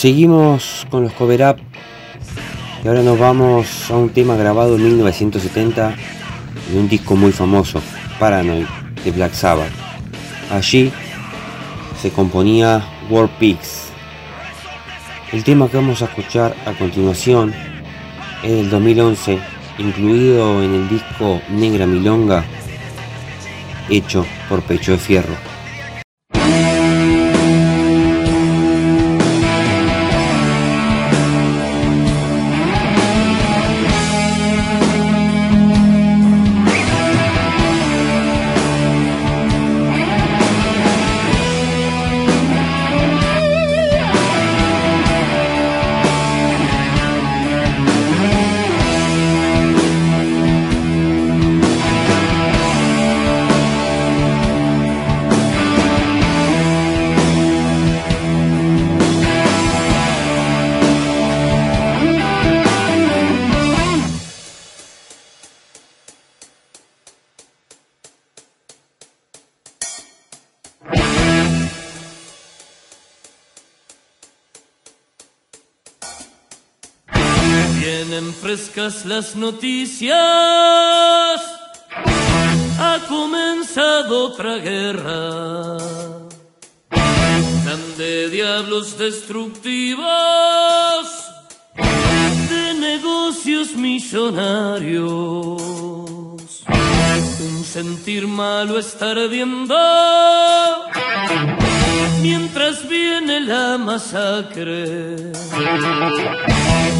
Seguimos 0.00 0.86
con 0.90 1.02
los 1.02 1.12
cover 1.12 1.42
up 1.42 1.56
y 2.82 2.88
ahora 2.88 3.02
nos 3.02 3.18
vamos 3.18 3.90
a 3.90 3.98
un 3.98 4.08
tema 4.08 4.34
grabado 4.34 4.76
en 4.76 4.84
1970 4.84 5.94
de 6.72 6.78
un 6.78 6.88
disco 6.88 7.16
muy 7.16 7.32
famoso, 7.32 7.82
Paranoid, 8.18 8.64
de 9.04 9.10
Black 9.10 9.34
Sabbath. 9.34 9.68
Allí 10.50 10.90
se 12.00 12.10
componía 12.12 12.82
War 13.10 13.28
Pigs. 13.38 13.90
El 15.32 15.44
tema 15.44 15.68
que 15.68 15.76
vamos 15.76 16.00
a 16.00 16.06
escuchar 16.06 16.56
a 16.64 16.72
continuación 16.72 17.52
es 18.42 18.52
del 18.52 18.70
2011, 18.70 19.38
incluido 19.76 20.62
en 20.62 20.76
el 20.76 20.88
disco 20.88 21.42
Negra 21.50 21.84
Milonga, 21.84 22.42
hecho 23.90 24.24
por 24.48 24.62
Pecho 24.62 24.92
de 24.92 24.98
Fierro. 24.98 25.59
Vienen 77.80 78.34
frescas 78.34 79.06
las 79.06 79.34
noticias. 79.36 80.14
Ha 82.78 82.98
comenzado 83.08 84.26
otra 84.26 84.56
guerra. 84.56 85.78
Tan 86.90 87.96
de 87.96 88.28
diablos 88.28 88.98
destructivos. 88.98 90.04
De 92.50 92.74
negocios 92.74 93.74
millonarios. 93.74 95.62
Un 97.40 97.64
sentir 97.64 98.26
malo 98.26 98.78
estar 98.78 99.16
viendo. 99.30 99.74
Mientras 102.22 102.88
viene 102.88 103.40
la 103.40 103.76
masacre 103.78 105.16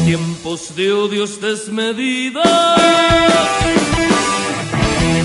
tiempos 0.05 0.75
de 0.75 0.91
odios 0.91 1.39
desmedidos, 1.39 2.43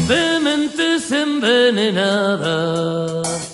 de 0.07 0.39
mentes 0.41 1.11
envenenadas. 1.11 3.46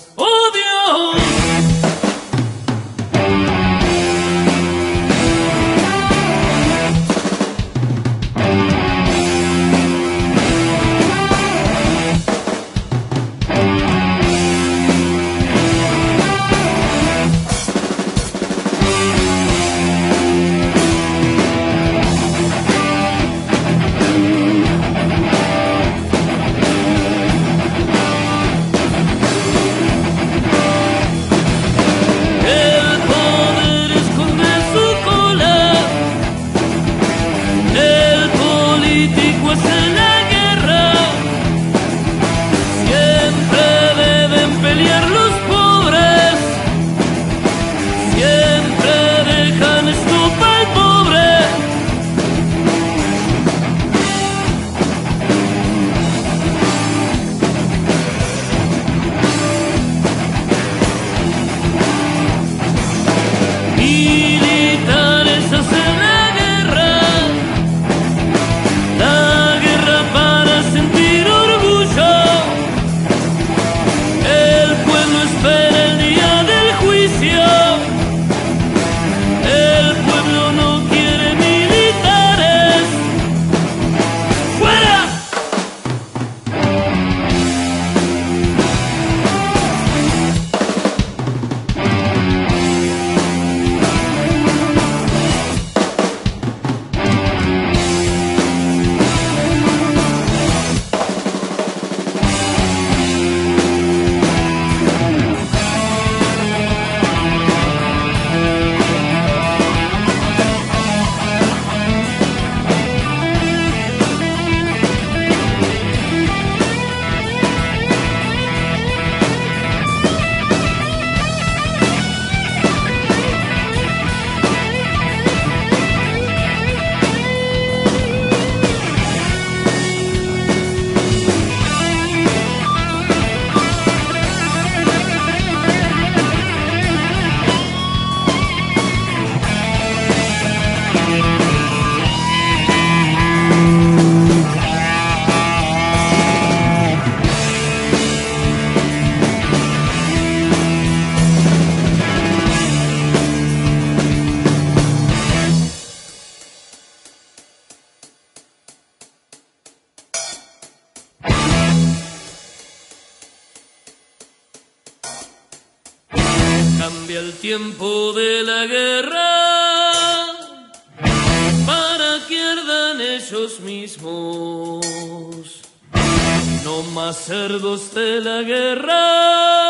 De 177.93 178.21
la 178.21 178.41
guerra, 178.41 179.69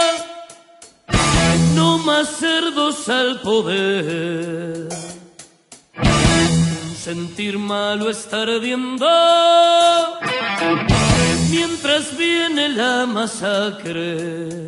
no 1.76 1.98
más 2.00 2.38
cerdos 2.38 3.10
al 3.10 3.42
poder. 3.42 4.88
Sentir 6.98 7.60
malo 7.60 8.10
estar 8.10 8.50
ardiendo 8.50 9.06
mientras 11.50 12.18
viene 12.18 12.70
la 12.70 13.06
masacre 13.06 14.64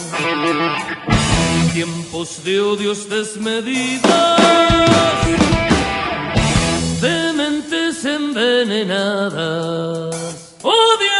tiempos 1.75 2.41
de 2.45 2.61
odios 2.61 3.09
desmedidos, 3.09 4.01
de 7.01 7.33
mentes 7.33 8.05
envenenadas. 8.05 10.55
¡Odio! 10.61 11.14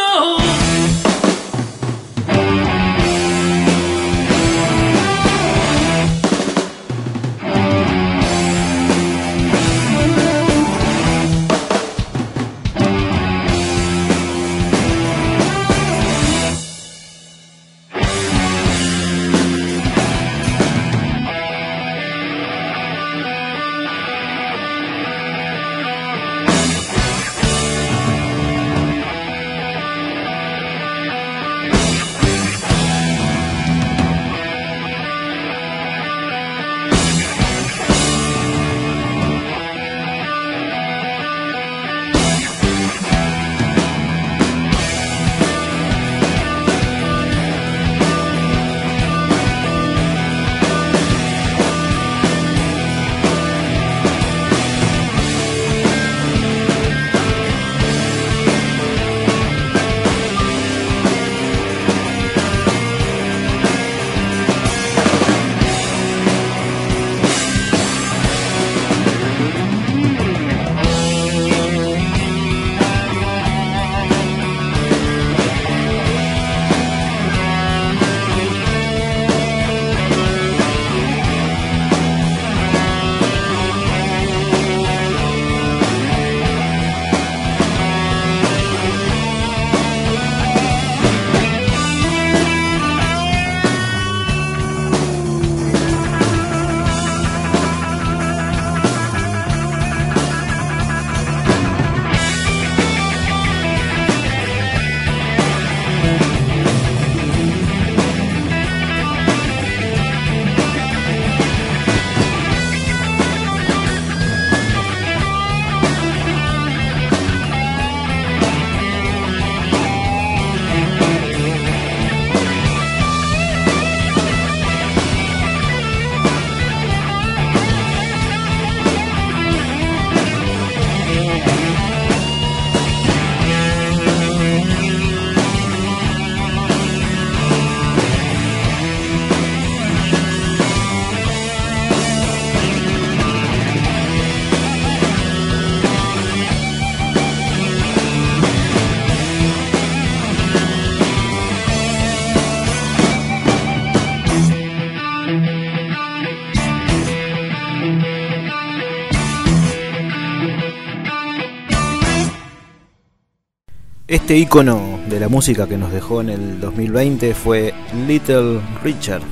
Este 164.26 164.38
icono 164.38 164.98
de 165.08 165.20
la 165.20 165.28
música 165.28 165.68
que 165.68 165.78
nos 165.78 165.92
dejó 165.92 166.20
en 166.20 166.30
el 166.30 166.60
2020 166.60 167.32
fue 167.32 167.72
Little 168.08 168.60
Richard. 168.82 169.22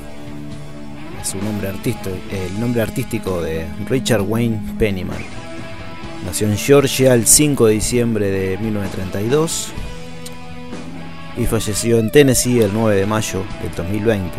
Su 1.24 1.36
nombre 1.38 1.66
artístico, 1.66 2.10
el 2.30 2.60
nombre 2.60 2.80
artístico 2.80 3.42
de 3.42 3.66
Richard 3.88 4.20
Wayne 4.20 4.76
Pennyman. 4.78 5.18
Nació 6.24 6.46
en 6.46 6.56
Georgia 6.56 7.12
el 7.12 7.26
5 7.26 7.66
de 7.66 7.72
diciembre 7.72 8.30
de 8.30 8.56
1932 8.58 9.72
y 11.38 11.46
falleció 11.46 11.98
en 11.98 12.12
Tennessee 12.12 12.60
el 12.60 12.72
9 12.72 12.94
de 12.94 13.06
mayo 13.06 13.42
del 13.64 13.74
2020. 13.74 14.30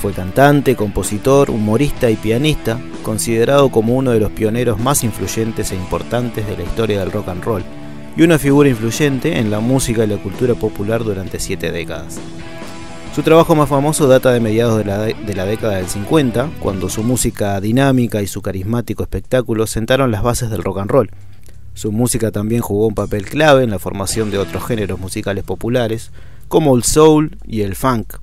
Fue 0.00 0.12
cantante, 0.12 0.76
compositor, 0.76 1.50
humorista 1.50 2.08
y 2.08 2.14
pianista, 2.14 2.78
considerado 3.02 3.70
como 3.70 3.96
uno 3.96 4.12
de 4.12 4.20
los 4.20 4.30
pioneros 4.30 4.78
más 4.78 5.02
influyentes 5.02 5.72
e 5.72 5.74
importantes 5.74 6.46
de 6.46 6.56
la 6.56 6.62
historia 6.62 7.00
del 7.00 7.10
rock 7.10 7.30
and 7.30 7.42
roll 7.42 7.64
y 8.16 8.22
una 8.22 8.38
figura 8.38 8.68
influyente 8.68 9.38
en 9.38 9.50
la 9.50 9.60
música 9.60 10.04
y 10.04 10.06
la 10.06 10.16
cultura 10.16 10.54
popular 10.54 11.04
durante 11.04 11.38
siete 11.38 11.70
décadas. 11.70 12.18
Su 13.14 13.22
trabajo 13.22 13.54
más 13.54 13.68
famoso 13.68 14.06
data 14.08 14.30
de 14.30 14.40
mediados 14.40 14.76
de 14.76 14.84
la, 14.84 15.46
década 15.46 15.76
del 15.76 15.88
50, 15.88 16.50
cuando 16.60 16.90
su 16.90 17.02
música 17.02 17.58
dinámica 17.60 18.20
y 18.20 18.26
su 18.26 18.42
carismático 18.42 19.02
espectáculo 19.02 19.66
sentaron 19.66 20.10
las 20.10 20.22
bases 20.22 20.50
del 20.50 20.62
rock 20.62 20.80
and 20.80 20.90
roll. 20.90 21.10
Su 21.72 21.92
música 21.92 22.30
también 22.30 22.60
jugó 22.60 22.86
un 22.86 22.94
papel 22.94 23.24
clave 23.24 23.64
en 23.64 23.70
la 23.70 23.78
formación 23.78 24.30
de 24.30 24.38
otros 24.38 24.66
géneros 24.66 25.00
musicales 25.00 25.44
populares, 25.44 26.10
como 26.48 26.76
el 26.76 26.84
soul 26.84 27.38
y 27.46 27.62
el 27.62 27.74
funk. 27.74 28.16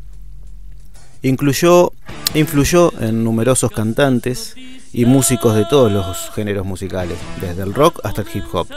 Incluyó, 1.23 1.91
influyó 2.35 2.91
en 2.99 3.23
numerosos 3.23 3.71
cantantes 3.71 4.55
y 4.91 5.05
músicos 5.05 5.55
de 5.55 5.65
todos 5.65 5.91
los 5.91 6.29
géneros 6.35 6.67
musicales, 6.67 7.17
desde 7.41 7.63
el 7.63 7.73
rock 7.73 7.99
hasta 8.03 8.21
el 8.21 8.27
hip 8.31 8.43
hop. 8.53 8.67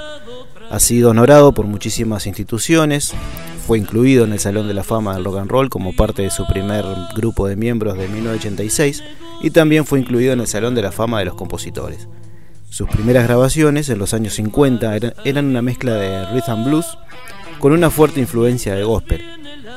Ha 0.70 0.80
sido 0.80 1.10
honorado 1.10 1.52
por 1.52 1.66
muchísimas 1.66 2.26
instituciones, 2.26 3.14
fue 3.66 3.78
incluido 3.78 4.24
en 4.24 4.32
el 4.32 4.38
Salón 4.38 4.68
de 4.68 4.74
la 4.74 4.84
Fama 4.84 5.14
del 5.14 5.24
Rock 5.24 5.38
and 5.38 5.50
Roll 5.50 5.70
como 5.70 5.94
parte 5.94 6.22
de 6.22 6.30
su 6.30 6.46
primer 6.46 6.84
grupo 7.14 7.48
de 7.48 7.56
miembros 7.56 7.98
de 7.98 8.08
1986 8.08 9.02
y 9.42 9.50
también 9.50 9.84
fue 9.84 9.98
incluido 9.98 10.32
en 10.32 10.40
el 10.40 10.46
Salón 10.46 10.74
de 10.74 10.82
la 10.82 10.92
Fama 10.92 11.18
de 11.18 11.24
los 11.24 11.34
Compositores. 11.34 12.08
Sus 12.68 12.88
primeras 12.88 13.24
grabaciones 13.24 13.88
en 13.88 13.98
los 13.98 14.14
años 14.14 14.34
50 14.34 14.96
eran 15.24 15.46
una 15.46 15.62
mezcla 15.62 15.94
de 15.94 16.26
rhythm 16.26 16.50
and 16.50 16.66
blues 16.66 16.86
con 17.58 17.72
una 17.72 17.90
fuerte 17.90 18.20
influencia 18.20 18.74
de 18.74 18.84
gospel, 18.84 19.24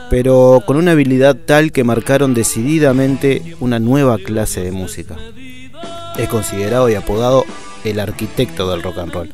pero 0.10 0.62
con 0.66 0.78
una 0.78 0.92
habilidad 0.92 1.36
tal 1.36 1.72
que 1.72 1.84
marcaron 1.84 2.34
decididamente 2.34 3.56
una 3.60 3.80
nueva 3.80 4.18
clase 4.18 4.62
de 4.62 4.72
música. 4.72 5.18
Es 6.18 6.30
considerado 6.30 6.90
y 6.90 6.96
apodado 6.96 7.46
el 7.86 8.00
arquitecto 8.00 8.70
del 8.70 8.84
rock 8.84 8.98
and 8.98 9.14
roll, 9.14 9.32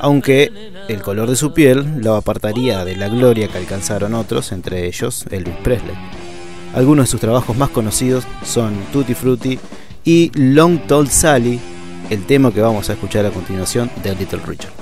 aunque 0.00 0.72
el 0.88 1.02
color 1.02 1.28
de 1.28 1.36
su 1.36 1.52
piel 1.52 1.84
lo 1.98 2.14
apartaría 2.16 2.84
de 2.84 2.96
la 2.96 3.08
gloria 3.08 3.48
que 3.48 3.58
alcanzaron 3.58 4.14
otros, 4.14 4.52
entre 4.52 4.86
ellos 4.86 5.24
Elvis 5.30 5.56
Presley. 5.62 5.96
Algunos 6.74 7.06
de 7.06 7.10
sus 7.10 7.20
trabajos 7.20 7.56
más 7.56 7.70
conocidos 7.70 8.24
son 8.44 8.74
Tutti 8.92 9.14
Frutti 9.14 9.58
y 10.04 10.30
Long 10.34 10.86
Tall 10.86 11.08
Sally, 11.08 11.60
el 12.10 12.26
tema 12.26 12.52
que 12.52 12.60
vamos 12.60 12.90
a 12.90 12.94
escuchar 12.94 13.24
a 13.26 13.30
continuación 13.30 13.90
de 14.02 14.14
Little 14.14 14.40
Richard. 14.46 14.72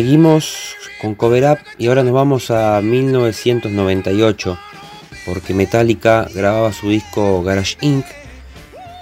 Seguimos 0.00 0.76
con 1.02 1.14
Cover 1.14 1.44
Up 1.44 1.58
y 1.76 1.88
ahora 1.88 2.02
nos 2.02 2.14
vamos 2.14 2.50
a 2.50 2.80
1998 2.80 4.58
porque 5.26 5.52
Metallica 5.52 6.26
grababa 6.34 6.72
su 6.72 6.88
disco 6.88 7.42
Garage 7.42 7.76
Inc. 7.82 8.06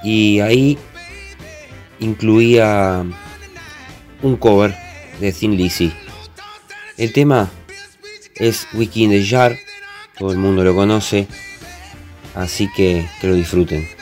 y 0.03 0.41
ahí 0.41 0.77
incluía 2.01 3.05
un 4.23 4.37
cover 4.39 4.75
de 5.21 5.31
Thin 5.31 5.57
Lizzy. 5.57 5.93
El 6.97 7.13
tema 7.13 7.49
es 8.35 8.67
Wiki 8.75 9.05
in 9.05 9.11
the 9.11 9.25
Jar, 9.25 9.57
todo 10.19 10.33
el 10.33 10.39
mundo 10.39 10.65
lo 10.65 10.75
conoce, 10.75 11.29
así 12.35 12.69
que 12.75 13.07
que 13.21 13.29
lo 13.29 13.35
disfruten. 13.35 13.98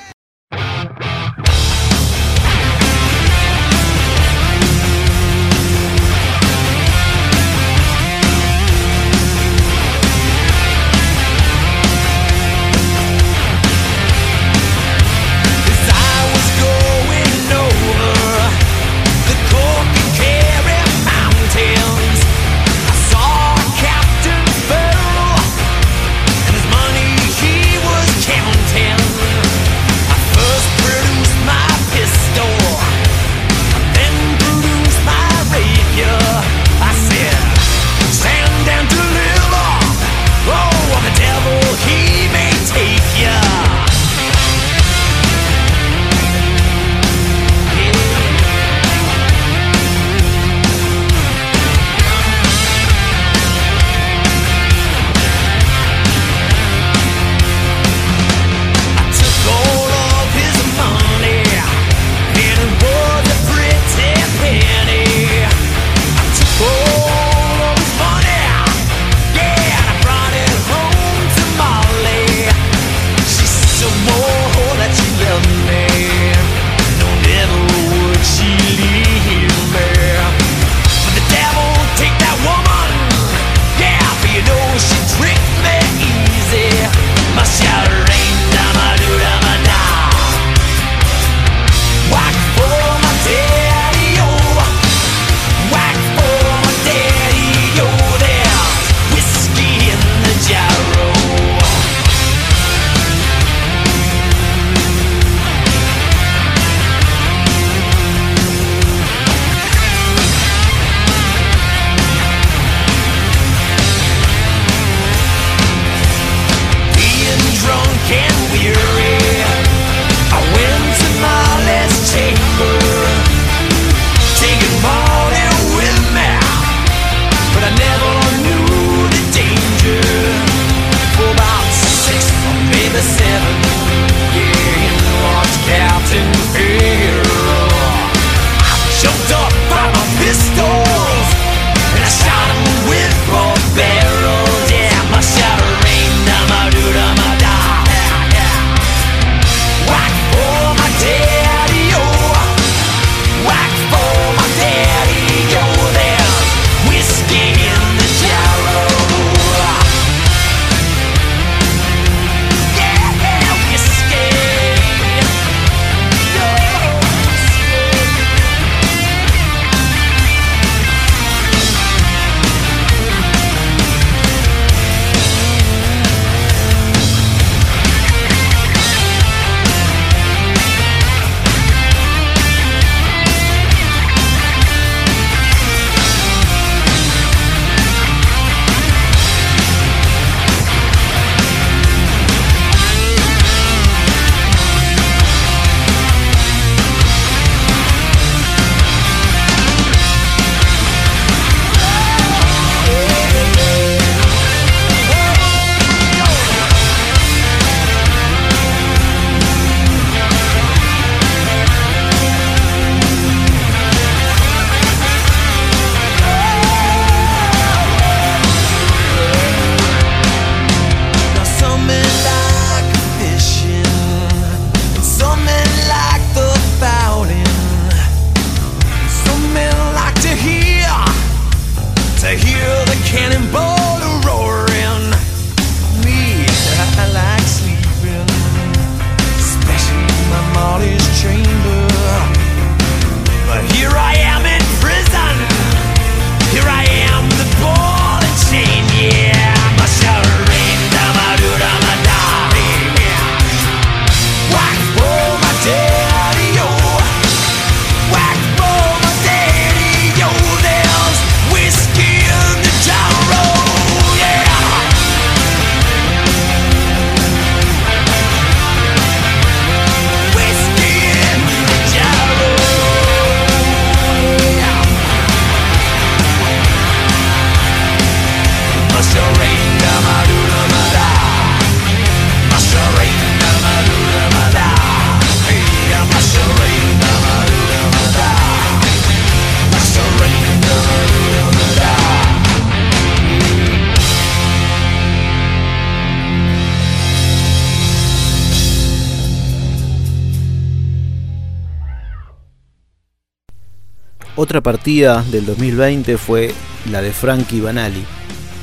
Otra 304.47 304.61
partida 304.61 305.25
del 305.25 305.45
2020 305.45 306.17
fue 306.19 306.55
la 306.93 307.03
de 307.03 307.13
Frankie 307.13 307.61
Banali. 307.61 308.05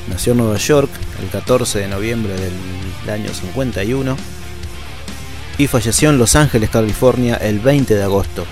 Nació 0.07 0.31
en 0.31 0.37
Nueva 0.37 0.55
York 0.55 0.89
el 1.21 1.27
14 1.27 1.79
de 1.79 1.89
noviembre 1.89 2.35
del 2.35 3.09
año 3.09 3.33
51 3.33 4.15
y 5.57 5.67
falleció 5.67 6.09
en 6.09 6.19
Los 6.19 6.37
Ángeles, 6.37 6.69
California 6.69 7.35
el 7.35 7.59
20 7.59 7.95
de 7.95 8.01
agosto 8.01 8.45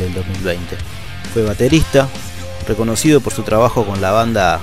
del 0.00 0.12
2020. 0.14 0.76
Fue 1.32 1.44
baterista, 1.44 2.08
reconocido 2.66 3.20
por 3.20 3.32
su 3.32 3.44
trabajo 3.44 3.86
con 3.86 4.00
la 4.00 4.10
banda 4.10 4.58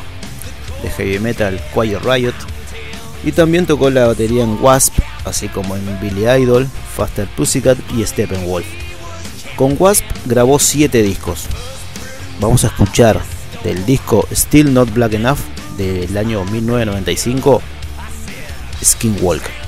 de 0.84 0.90
heavy 0.90 1.20
metal 1.20 1.62
Quiet 1.74 2.02
Riot 2.04 2.36
y 3.24 3.32
también 3.32 3.66
tocó 3.66 3.90
la 3.90 4.08
batería 4.08 4.44
en 4.44 4.62
Wasp, 4.62 4.96
así 5.24 5.48
como 5.48 5.78
en 5.78 6.02
Billy 6.02 6.28
Idol, 6.28 6.68
Faster 6.94 7.26
Pussycat 7.38 7.78
y 7.96 8.06
Steppenwolf. 8.06 8.68
Con 9.56 9.78
Wasp 9.80 10.04
grabó 10.26 10.60
7 10.60 11.02
discos. 11.02 11.48
Vamos 12.40 12.64
a 12.64 12.68
escuchar 12.68 13.22
del 13.64 13.86
disco 13.86 14.28
Still 14.32 14.74
Not 14.74 14.94
Black 14.94 15.14
Enough 15.14 15.40
del 15.78 16.18
año 16.18 16.44
1995 16.46 17.62
Skinwalk. 18.84 19.65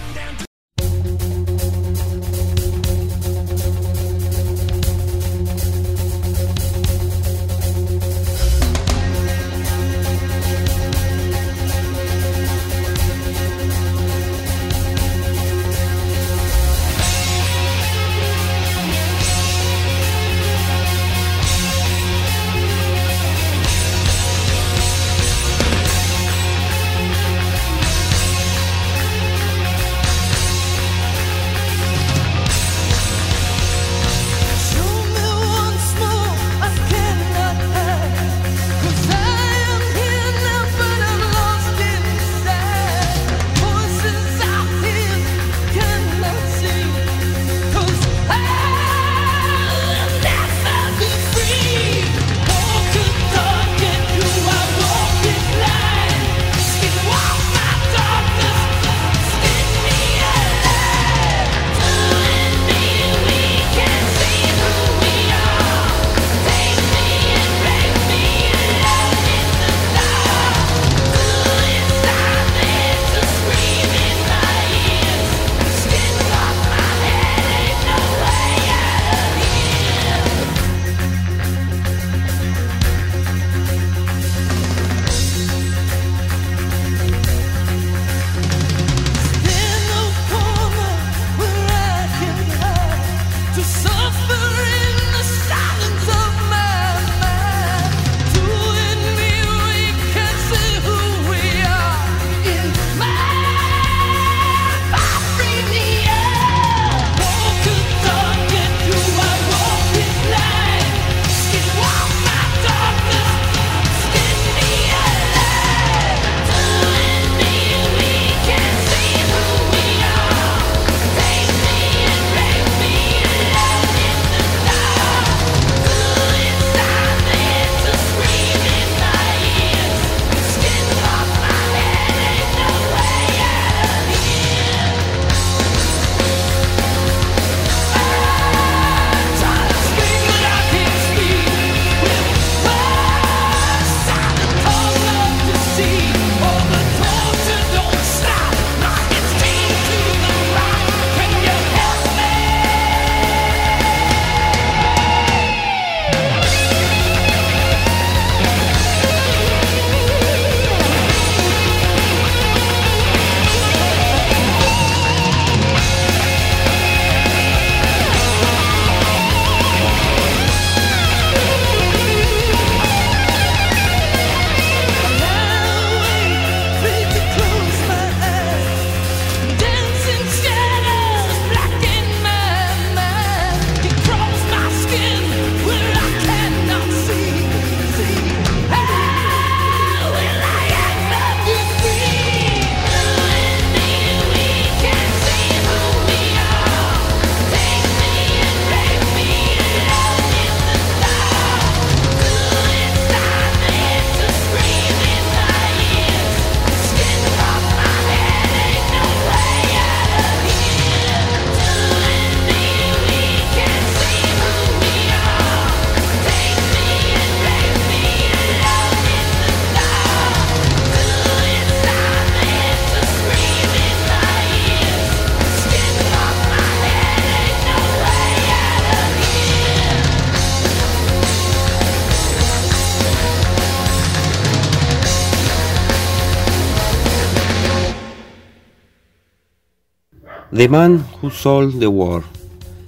The 240.58 240.70
Man 240.70 241.06
Who 241.22 241.30
Sold 241.30 241.80
the 241.80 241.86
World 241.86 242.26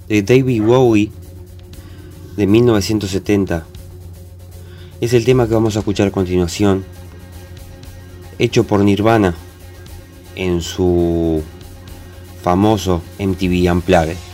de 0.08 0.22
David 0.22 0.60
Bowie 0.60 1.12
de 2.36 2.44
1970 2.48 3.64
es 5.00 5.12
el 5.12 5.24
tema 5.24 5.46
que 5.46 5.54
vamos 5.54 5.76
a 5.76 5.78
escuchar 5.78 6.08
a 6.08 6.10
continuación, 6.10 6.84
hecho 8.40 8.64
por 8.64 8.80
Nirvana 8.80 9.36
en 10.34 10.62
su 10.62 11.44
famoso 12.42 13.02
MTV 13.20 13.70
Unplugged. 13.70 14.29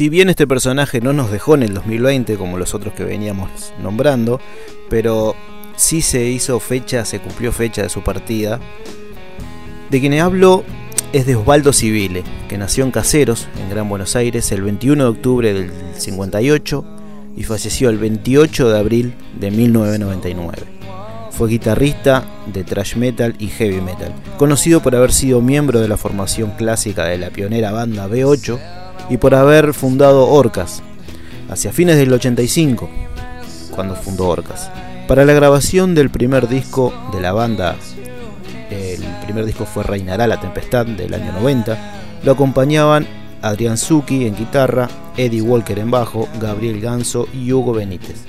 Si 0.00 0.08
bien 0.08 0.30
este 0.30 0.46
personaje 0.46 1.02
no 1.02 1.12
nos 1.12 1.30
dejó 1.30 1.56
en 1.56 1.62
el 1.62 1.74
2020 1.74 2.36
como 2.36 2.56
los 2.56 2.74
otros 2.74 2.94
que 2.94 3.04
veníamos 3.04 3.50
nombrando, 3.82 4.40
pero 4.88 5.34
sí 5.76 6.00
se 6.00 6.24
hizo 6.24 6.58
fecha, 6.58 7.04
se 7.04 7.20
cumplió 7.20 7.52
fecha 7.52 7.82
de 7.82 7.90
su 7.90 8.02
partida. 8.02 8.58
De 9.90 10.00
quien 10.00 10.14
hablo 10.14 10.64
es 11.12 11.26
de 11.26 11.36
Osvaldo 11.36 11.74
Civile, 11.74 12.24
que 12.48 12.56
nació 12.56 12.84
en 12.84 12.92
Caseros, 12.92 13.46
en 13.60 13.68
Gran 13.68 13.90
Buenos 13.90 14.16
Aires, 14.16 14.50
el 14.52 14.62
21 14.62 15.04
de 15.04 15.10
octubre 15.10 15.52
del 15.52 15.70
58 15.98 16.84
y 17.36 17.42
falleció 17.42 17.90
el 17.90 17.98
28 17.98 18.70
de 18.70 18.78
abril 18.78 19.14
de 19.38 19.50
1999. 19.50 20.62
Fue 21.30 21.50
guitarrista 21.50 22.24
de 22.50 22.64
thrash 22.64 22.96
metal 22.96 23.36
y 23.38 23.48
heavy 23.48 23.82
metal, 23.82 24.14
conocido 24.38 24.80
por 24.80 24.96
haber 24.96 25.12
sido 25.12 25.42
miembro 25.42 25.78
de 25.78 25.88
la 25.88 25.98
formación 25.98 26.52
clásica 26.52 27.04
de 27.04 27.18
la 27.18 27.28
pionera 27.28 27.70
banda 27.70 28.08
B8 28.08 28.79
y 29.10 29.18
por 29.18 29.34
haber 29.34 29.74
fundado 29.74 30.28
Orcas, 30.28 30.82
hacia 31.50 31.72
fines 31.72 31.96
del 31.96 32.12
85, 32.12 32.88
cuando 33.74 33.96
fundó 33.96 34.28
Orcas. 34.28 34.70
Para 35.08 35.24
la 35.24 35.32
grabación 35.32 35.94
del 35.94 36.08
primer 36.08 36.48
disco 36.48 36.94
de 37.12 37.20
la 37.20 37.32
banda, 37.32 37.76
el 38.70 39.02
primer 39.24 39.44
disco 39.44 39.66
fue 39.66 39.82
Reinará 39.82 40.28
la 40.28 40.40
Tempestad 40.40 40.86
del 40.86 41.12
año 41.12 41.32
90, 41.32 41.76
lo 42.22 42.32
acompañaban 42.32 43.06
Adrián 43.42 43.76
Zucchi 43.76 44.26
en 44.26 44.36
guitarra, 44.36 44.88
Eddie 45.16 45.42
Walker 45.42 45.78
en 45.78 45.90
bajo, 45.90 46.28
Gabriel 46.40 46.80
Ganso 46.80 47.26
y 47.32 47.52
Hugo 47.52 47.72
Benítez. 47.72 48.24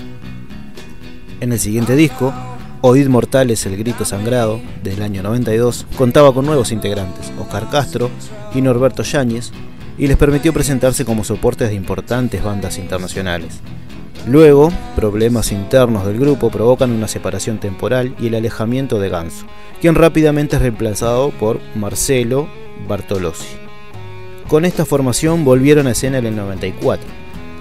En 1.39 1.51
el 1.51 1.59
siguiente 1.59 1.95
disco, 1.95 2.33
Oíd 2.81 3.07
Mortales 3.07 3.63
el 3.67 3.77
Grito 3.77 4.05
Sangrado, 4.05 4.59
del 4.83 5.03
año 5.03 5.21
92, 5.21 5.85
contaba 5.97 6.33
con 6.33 6.45
nuevos 6.45 6.71
integrantes, 6.71 7.31
Oscar 7.39 7.69
Castro 7.69 8.09
y 8.55 8.61
Norberto 8.61 9.03
Yáñez, 9.03 9.51
y 10.01 10.07
les 10.07 10.17
permitió 10.17 10.51
presentarse 10.51 11.05
como 11.05 11.23
soportes 11.23 11.69
de 11.69 11.75
importantes 11.75 12.43
bandas 12.43 12.79
internacionales. 12.79 13.59
Luego, 14.27 14.71
problemas 14.95 15.51
internos 15.51 16.07
del 16.07 16.19
grupo 16.19 16.49
provocan 16.49 16.91
una 16.91 17.07
separación 17.07 17.59
temporal 17.59 18.15
y 18.19 18.25
el 18.25 18.33
alejamiento 18.33 18.99
de 18.99 19.09
Ganso, 19.09 19.45
quien 19.79 19.93
rápidamente 19.93 20.55
es 20.55 20.61
reemplazado 20.63 21.29
por 21.29 21.59
Marcelo 21.75 22.47
Bartolozzi. 22.87 23.45
Con 24.47 24.65
esta 24.65 24.85
formación 24.85 25.45
volvieron 25.45 25.85
a 25.85 25.91
escena 25.91 26.17
en 26.17 26.25
el 26.25 26.35
94, 26.35 27.07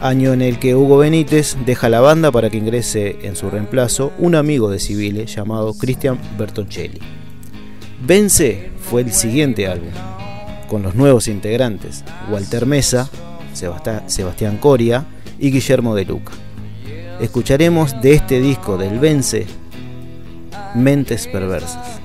año 0.01 0.32
en 0.32 0.41
el 0.41 0.59
que 0.59 0.74
Hugo 0.74 0.97
Benítez 0.97 1.59
deja 1.66 1.91
la 1.91 2.01
banda 2.01 2.32
para 2.32 2.49
que 2.49 2.57
ingrese 2.57 3.18
en 3.20 3.36
su 3.36 3.51
reemplazo 3.51 4.14
un 4.16 4.34
amigo 4.34 4.70
de 4.70 4.78
Civile 4.78 5.26
llamado 5.26 5.74
Cristian 5.74 6.18
Bertoncelli. 6.38 7.01
Vence 8.03 8.70
fue 8.80 9.03
el 9.03 9.12
siguiente 9.12 9.66
álbum, 9.66 9.91
con 10.70 10.82
los 10.82 10.94
nuevos 10.94 11.26
integrantes 11.26 12.04
Walter 12.30 12.64
Mesa, 12.64 13.10
Sebastián 14.06 14.56
Coria 14.58 15.04
y 15.38 15.50
Guillermo 15.50 15.96
de 15.96 16.04
Luca. 16.04 16.32
Escucharemos 17.20 18.00
de 18.00 18.14
este 18.14 18.40
disco 18.40 18.78
del 18.78 19.00
Vence 19.00 19.46
Mentes 20.76 21.26
Perversas. 21.26 21.99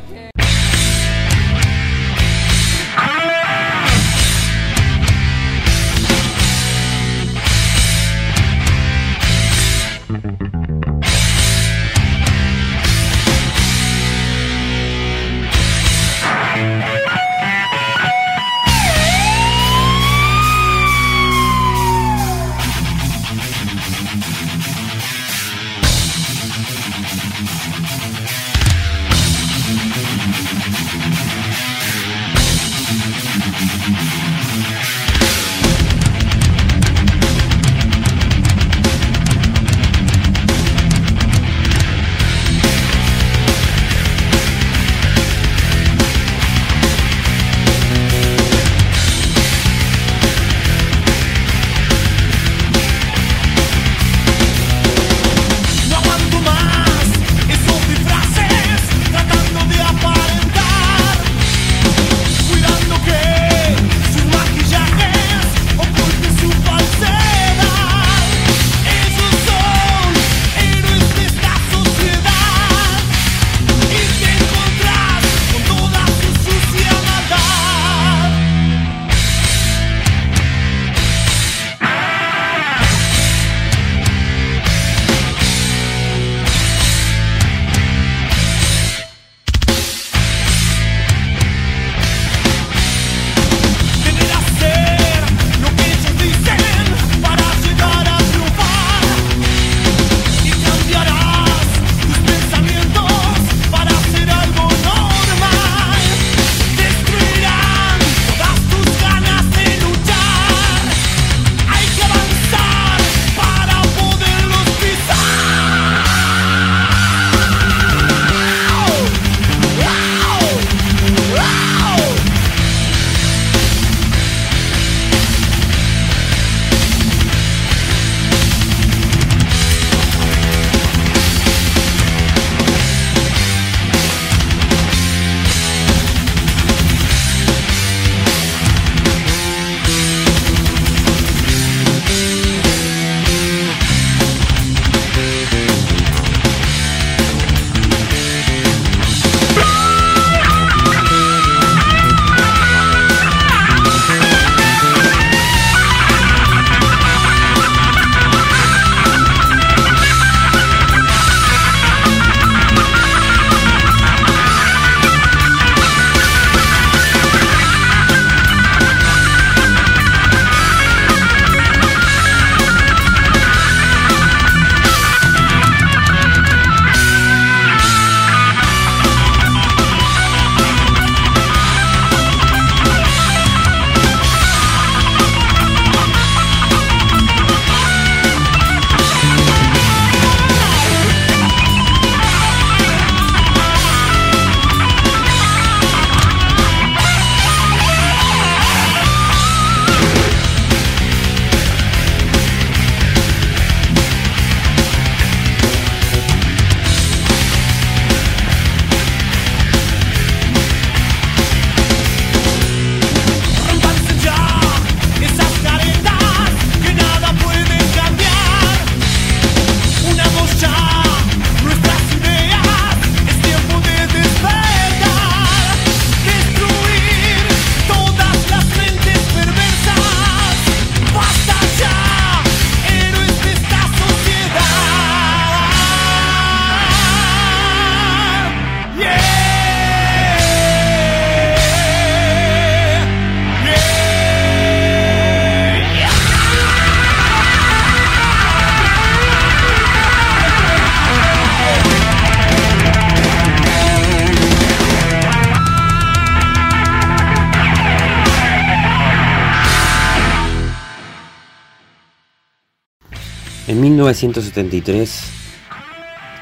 1973, 264.05 265.09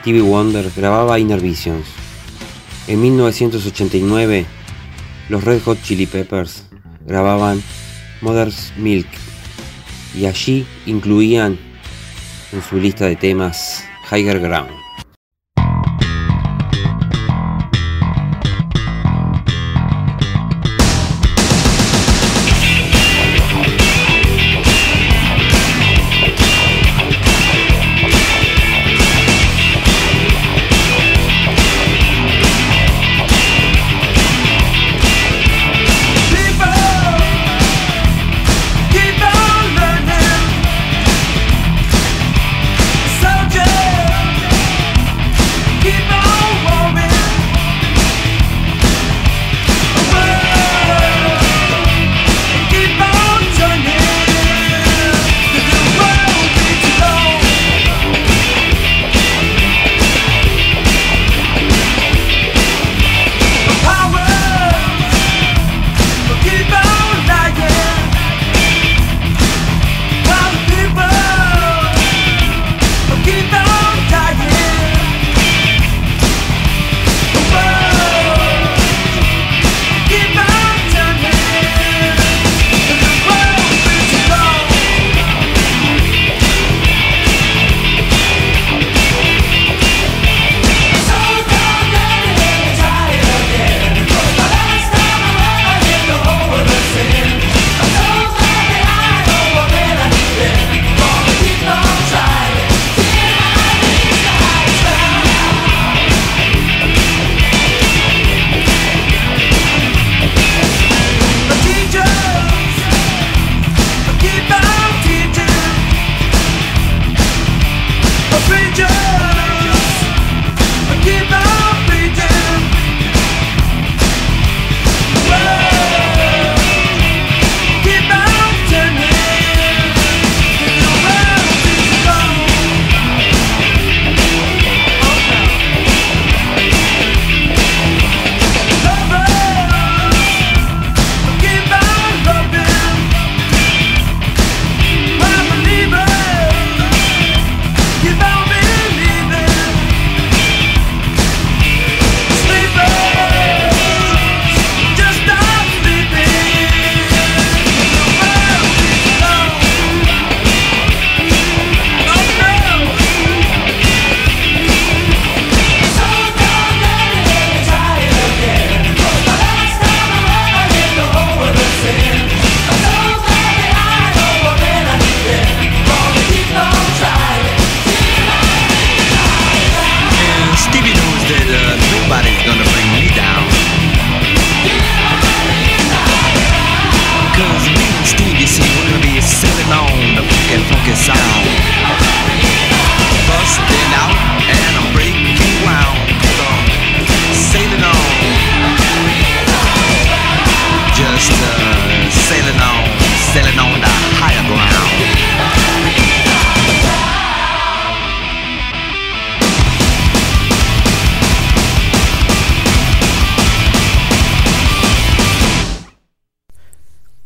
Stevie 0.01 0.21
Wonder 0.21 0.69
grababa 0.75 1.17
Inner 1.17 1.39
Visions. 1.39 1.87
En 2.87 3.01
1989, 3.01 4.45
los 5.29 5.43
Red 5.45 5.61
Hot 5.61 5.81
Chili 5.81 6.05
Peppers 6.05 6.65
grababan 7.05 7.63
Mother's 8.19 8.73
Milk 8.75 9.07
y 10.13 10.25
allí 10.25 10.67
incluían 10.85 11.57
en 12.51 12.61
su 12.61 12.81
lista 12.81 13.05
de 13.05 13.15
temas 13.15 13.85
Higher 14.11 14.41
Ground. 14.41 14.82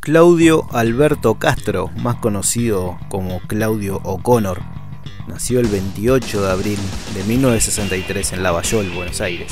Claudio 0.08 0.66
Alberto 0.72 1.36
Castro, 1.36 1.92
más 1.98 2.16
conocido 2.16 2.98
como 3.10 3.42
Claudio 3.42 4.00
O'Connor, 4.06 4.62
nació 5.28 5.60
el 5.60 5.68
28 5.68 6.44
de 6.44 6.50
abril 6.50 6.80
de 7.14 7.26
1963 7.26 8.32
en 8.32 8.42
Lavallol, 8.42 8.90
Buenos 8.92 9.20
Aires. 9.20 9.52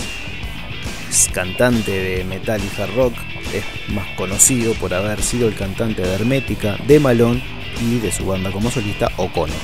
Es 1.09 1.27
cantante 1.33 1.91
de 1.91 2.23
metal 2.23 2.61
y 2.63 2.81
hard 2.81 2.95
rock, 2.95 3.13
es 3.53 3.65
más 3.93 4.07
conocido 4.15 4.73
por 4.75 4.93
haber 4.93 5.21
sido 5.21 5.49
el 5.49 5.55
cantante 5.55 6.03
de 6.03 6.13
Hermética, 6.13 6.77
de 6.87 7.01
Malón 7.01 7.43
y 7.81 7.99
de 7.99 8.13
su 8.13 8.25
banda 8.25 8.49
como 8.49 8.71
solista 8.71 9.11
O'Connor. 9.17 9.57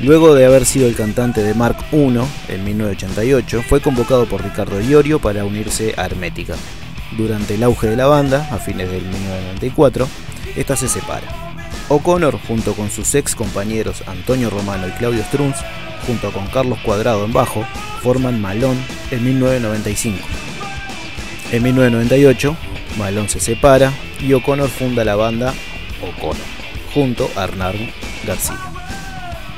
Luego 0.00 0.34
de 0.34 0.46
haber 0.46 0.64
sido 0.64 0.88
el 0.88 0.96
cantante 0.96 1.42
de 1.42 1.52
Mark 1.52 1.76
I 1.92 2.20
en 2.48 2.64
1988, 2.64 3.62
fue 3.68 3.82
convocado 3.82 4.24
por 4.24 4.42
Ricardo 4.42 4.80
Iorio 4.80 5.18
para 5.18 5.44
unirse 5.44 5.92
a 5.98 6.06
Hermética. 6.06 6.54
Durante 7.16 7.54
el 7.54 7.62
auge 7.62 7.88
de 7.88 7.96
la 7.96 8.06
banda, 8.06 8.48
a 8.50 8.58
fines 8.58 8.90
del 8.90 9.02
1994, 9.02 10.08
esta 10.56 10.76
se 10.76 10.88
separa. 10.88 11.26
O'Connor, 11.88 12.38
junto 12.48 12.74
con 12.74 12.90
sus 12.90 13.14
ex 13.14 13.34
compañeros 13.34 14.02
Antonio 14.06 14.50
Romano 14.50 14.88
y 14.88 14.92
Claudio 14.92 15.22
Strunz, 15.24 15.56
junto 16.06 16.32
con 16.32 16.46
Carlos 16.48 16.78
Cuadrado 16.84 17.24
en 17.24 17.32
bajo, 17.32 17.64
forman 18.02 18.40
Malón 18.40 18.76
en 19.10 19.24
1995. 19.24 20.18
En 21.52 21.62
1998, 21.62 22.56
Malón 22.98 23.28
se 23.28 23.40
separa 23.40 23.92
y 24.20 24.32
O'Connor 24.32 24.68
funda 24.68 25.04
la 25.04 25.14
banda 25.14 25.54
O'Connor, 26.02 26.36
junto 26.92 27.30
a 27.36 27.44
Hernán 27.44 27.92
García. 28.26 28.73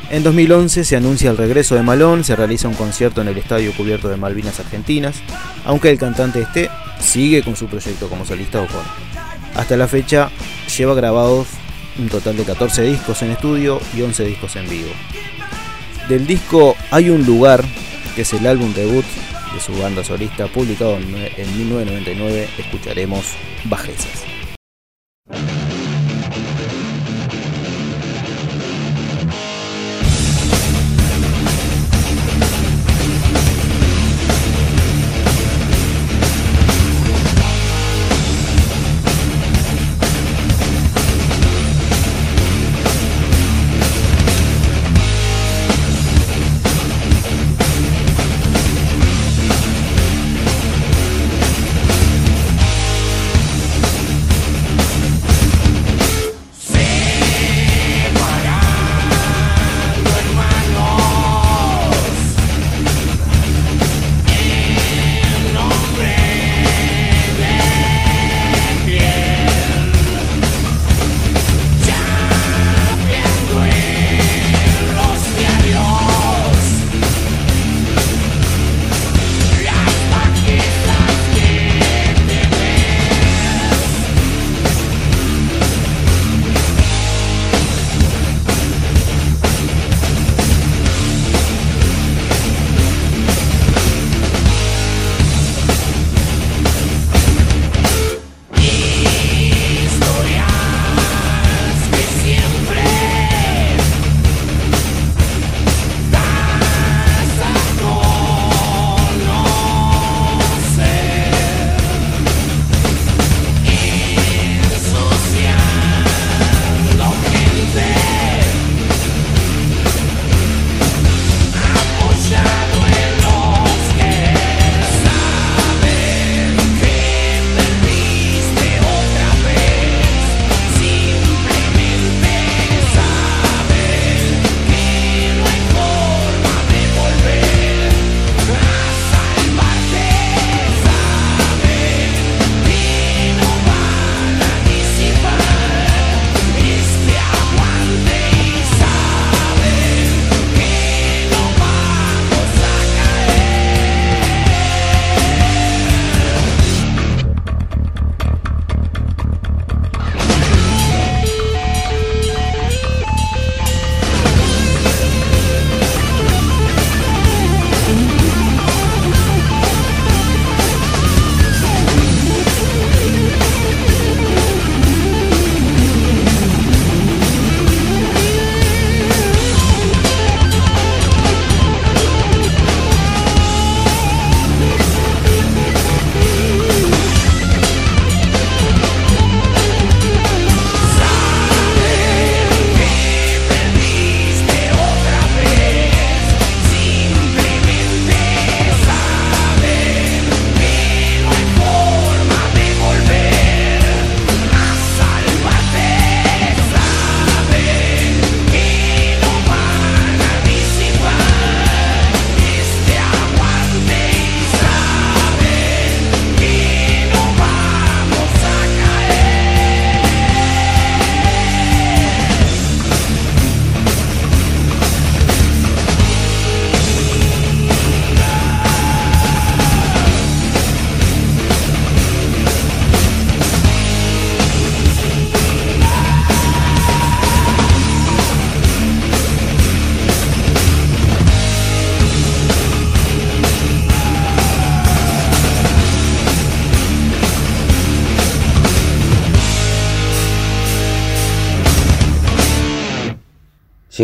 En 0.09 0.23
2011 0.23 0.85
se 0.85 0.97
anuncia 0.97 1.31
el 1.31 1.37
regreso 1.37 1.75
de 1.75 1.83
Malón, 1.83 2.23
se 2.23 2.37
realiza 2.37 2.69
un 2.69 2.75
concierto 2.75 3.23
en 3.23 3.29
el 3.29 3.39
Estadio 3.39 3.73
Cubierto 3.73 4.09
de 4.09 4.17
Malvinas 4.17 4.61
Argentinas, 4.61 5.17
aunque 5.65 5.91
el 5.91 5.99
cantante 5.99 6.41
esté, 6.41 6.71
sigue 7.01 7.43
con 7.43 7.57
su 7.57 7.67
proyecto 7.67 8.09
como 8.09 8.25
solista 8.25 8.61
O'Connor. 8.61 8.85
Hasta 9.57 9.77
la 9.77 9.89
fecha 9.89 10.31
lleva 10.77 10.95
grabados 10.95 11.49
un 11.99 12.09
total 12.09 12.37
de 12.37 12.45
14 12.45 12.83
discos 12.83 13.21
en 13.23 13.33
estudio 13.33 13.81
y 13.97 14.03
11 14.03 14.25
discos 14.27 14.55
en 14.55 14.69
vivo. 14.69 14.91
Del 16.09 16.25
disco 16.25 16.77
Hay 16.93 17.11
un 17.11 17.27
lugar, 17.27 17.65
que 18.15 18.23
es 18.23 18.33
el 18.33 18.47
álbum 18.47 18.73
debut 18.75 19.05
de 19.53 19.61
su 19.61 19.73
banda 19.77 20.05
solista 20.05 20.47
publicado 20.47 20.97
en 20.99 21.57
1999, 21.59 22.49
escucharemos 22.59 23.25
Bajezas. 23.65 24.36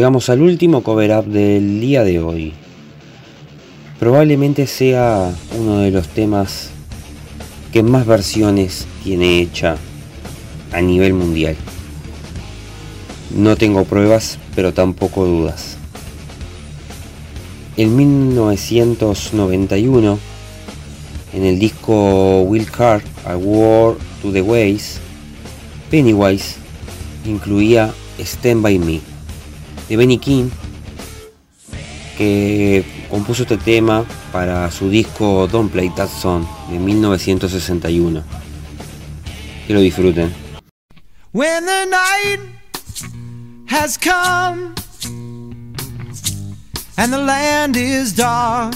Llegamos 0.02 0.26
al 0.30 0.42
último 0.42 0.82
cover 0.82 1.16
up 1.16 1.26
del 1.26 1.80
día 1.80 2.02
de 2.02 2.18
hoy. 2.18 2.52
Probablemente 4.00 4.66
sea 4.66 5.32
uno 5.56 5.78
de 5.78 5.92
los 5.92 6.08
temas 6.08 6.70
que 7.72 7.84
más 7.84 8.04
versiones 8.04 8.88
tiene 9.04 9.40
hecha 9.40 9.76
a 10.72 10.80
nivel 10.80 11.14
mundial. 11.14 11.54
No 13.30 13.54
tengo 13.54 13.84
pruebas, 13.84 14.40
pero 14.56 14.74
tampoco 14.74 15.24
dudas. 15.24 15.76
En 17.76 17.94
1991, 17.94 20.18
en 21.32 21.44
el 21.44 21.60
disco 21.60 22.42
Will 22.42 22.68
Card, 22.68 23.04
A 23.24 23.36
War 23.36 23.94
to 24.20 24.32
the 24.32 24.42
Ways, 24.42 24.98
Pennywise 25.92 26.56
incluía 27.24 27.94
Stand 28.18 28.62
By 28.62 28.80
Me 28.80 29.11
de 29.88 29.96
Benny 29.96 30.18
King, 30.18 30.48
que 32.16 32.84
compuso 33.10 33.42
este 33.42 33.56
tema 33.56 34.04
para 34.32 34.70
su 34.70 34.88
disco 34.88 35.48
Don't 35.50 35.70
Play 35.70 35.90
That 35.90 36.08
Song 36.08 36.44
de 36.70 36.78
1961. 36.78 38.22
Que 39.66 39.74
lo 39.74 39.80
disfruten. 39.80 40.32
When 41.32 41.64
the 41.64 41.86
night 41.86 42.40
has 43.66 43.96
come 43.96 44.74
and 46.98 47.12
the 47.12 47.18
land 47.18 47.76
is 47.76 48.14
dark 48.14 48.74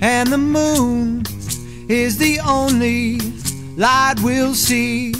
and 0.00 0.30
the 0.30 0.38
moon 0.38 1.22
is 1.88 2.18
the 2.18 2.40
only 2.40 3.18
light 3.76 4.20
we'll 4.22 4.54
see. 4.54 5.12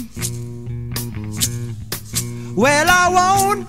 Well, 2.55 2.87
I 2.89 3.09
won't 3.09 3.68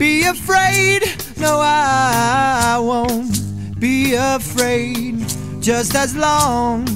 be 0.00 0.24
afraid. 0.24 1.02
No, 1.36 1.60
I 1.60 2.78
won't 2.80 3.78
be 3.78 4.14
afraid. 4.14 5.18
Just 5.60 5.94
as 5.94 6.16
long 6.16 6.88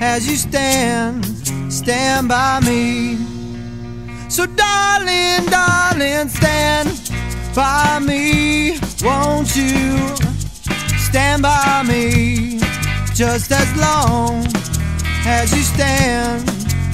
as 0.00 0.26
you 0.26 0.36
stand, 0.36 1.26
stand 1.70 2.28
by 2.28 2.60
me. 2.60 3.16
So, 4.30 4.46
darling, 4.46 5.44
darling, 5.50 6.28
stand 6.28 6.88
by 7.54 7.98
me. 7.98 8.78
Won't 9.02 9.54
you 9.54 9.98
stand 10.96 11.42
by 11.42 11.84
me? 11.86 12.60
Just 13.14 13.52
as 13.52 13.68
long 13.76 14.46
as 15.26 15.54
you 15.54 15.62
stand, 15.62 16.48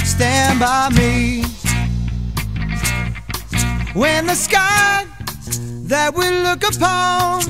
stand 0.05 0.59
by 0.59 0.89
me. 0.91 1.45
When 3.95 4.27
the 4.27 4.35
sky 4.35 5.07
that 5.95 6.13
we 6.13 6.29
look 6.29 6.63
upon 6.75 7.41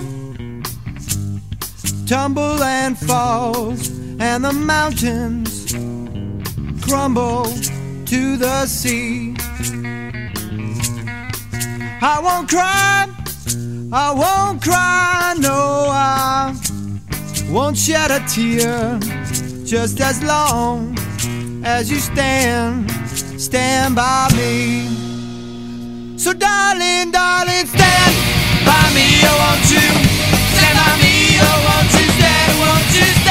tumble 2.06 2.62
and 2.62 2.98
falls, 2.98 3.88
and 4.20 4.44
the 4.44 4.52
mountains 4.52 5.72
crumble 6.84 7.44
to 8.04 8.36
the 8.36 8.66
sea. 8.66 9.34
I 12.02 12.20
won't 12.22 12.50
cry, 12.50 13.08
I 13.90 14.08
won't 14.22 14.60
cry, 14.62 15.34
no, 15.38 15.86
I 15.88 16.54
won't 17.48 17.78
shed 17.78 18.10
a 18.10 18.20
tear. 18.28 18.98
Just 19.64 20.02
as 20.02 20.22
long 20.22 20.94
as 21.64 21.90
you 21.90 21.98
stand, 21.98 22.90
stand 23.40 23.96
by 23.96 24.28
me. 24.36 26.18
So, 26.18 26.34
darling, 26.34 27.10
darling, 27.10 27.66
stand 27.66 28.33
Buy 28.66 28.86
me 28.94 29.06
a 29.22 29.32
one 29.48 29.60
two, 29.68 29.90
send 30.56 30.78
me 31.00 31.36
a 31.38 31.52
one 31.68 31.86
two, 31.92 32.08
send 32.20 32.58
one 32.60 32.84
two. 32.92 33.23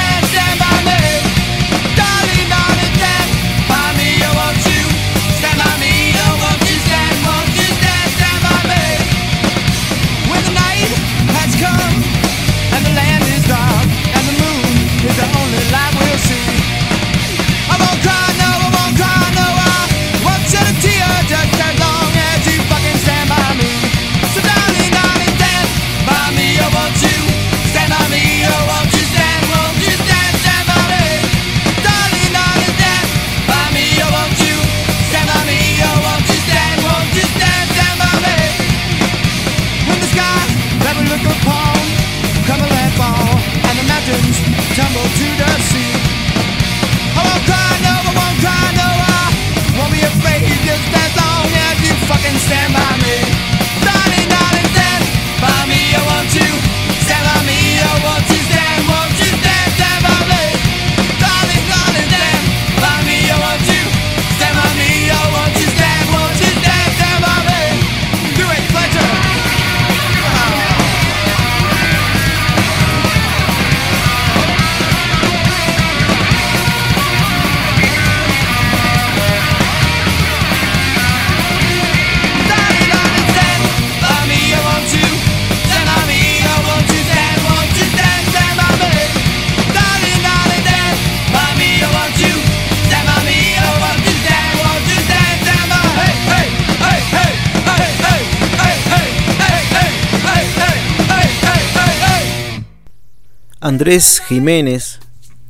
Andrés 103.73 104.21
Jiménez, 104.27 104.99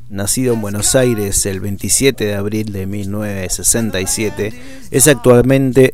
nacido 0.10 0.54
en 0.54 0.62
Buenos 0.62 0.95
Aires 0.95 1.45
el 1.45 1.60
27 1.60 2.24
de 2.24 2.36
abril 2.36 2.72
de 2.72 2.86
1967, 2.86 4.54
es 4.91 5.10
actualmente 5.10 5.94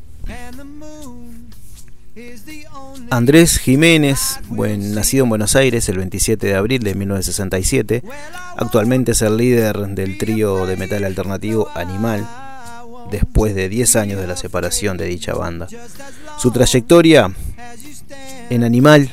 Andrés 3.10 3.58
Jiménez, 3.58 4.40
nacido 4.52 5.24
en 5.24 5.30
Buenos 5.30 5.56
Aires 5.56 5.90
el 5.90 5.98
27 5.98 6.46
de 6.46 6.54
abril 6.54 6.84
de 6.84 6.94
1967, 6.94 8.04
actualmente 8.58 9.14
es 9.14 9.24
el 9.24 9.36
líder 9.36 9.88
del 9.88 10.20
trío 10.20 10.68
de 10.68 10.78
metal 10.78 11.06
alternativo 11.06 11.68
Animal, 11.74 12.30
después 13.10 13.56
de 13.56 13.70
10 13.70 13.96
años 13.96 14.22
de 14.22 14.28
la 14.28 14.38
separación 14.38 14.98
de 14.98 15.08
dicha 15.08 15.34
banda. 15.34 15.68
Su 16.38 16.52
trayectoria 16.52 17.34
en 18.52 18.64
Animal, 18.64 19.10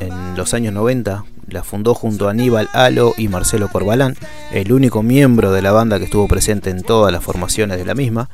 en 0.00 0.36
los 0.36 0.52
años 0.52 0.74
90, 0.74 1.24
la 1.52 1.62
fundó 1.62 1.94
junto 1.94 2.28
a 2.28 2.32
Aníbal 2.32 2.68
Alo 2.72 3.14
y 3.16 3.28
Marcelo 3.28 3.68
Corbalán, 3.68 4.16
el 4.52 4.72
único 4.72 5.02
miembro 5.02 5.52
de 5.52 5.62
la 5.62 5.72
banda 5.72 5.98
que 5.98 6.06
estuvo 6.06 6.26
presente 6.28 6.70
en 6.70 6.82
todas 6.82 7.12
las 7.12 7.22
formaciones 7.22 7.78
de 7.78 7.84
la 7.84 7.94
misma. 7.94 8.28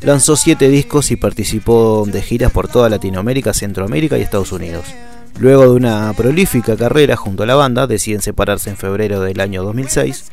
Lanzó 0.00 0.36
siete 0.36 0.68
discos 0.68 1.10
y 1.10 1.16
participó 1.16 2.06
de 2.06 2.22
giras 2.22 2.52
por 2.52 2.68
toda 2.68 2.88
Latinoamérica, 2.88 3.52
Centroamérica 3.52 4.16
y 4.18 4.22
Estados 4.22 4.52
Unidos. 4.52 4.84
Luego 5.38 5.62
de 5.62 5.70
una 5.70 6.12
prolífica 6.14 6.76
carrera 6.76 7.16
junto 7.16 7.42
a 7.42 7.46
la 7.46 7.54
banda, 7.54 7.86
deciden 7.86 8.22
separarse 8.22 8.70
en 8.70 8.76
febrero 8.76 9.20
del 9.20 9.40
año 9.40 9.62
2006. 9.62 10.30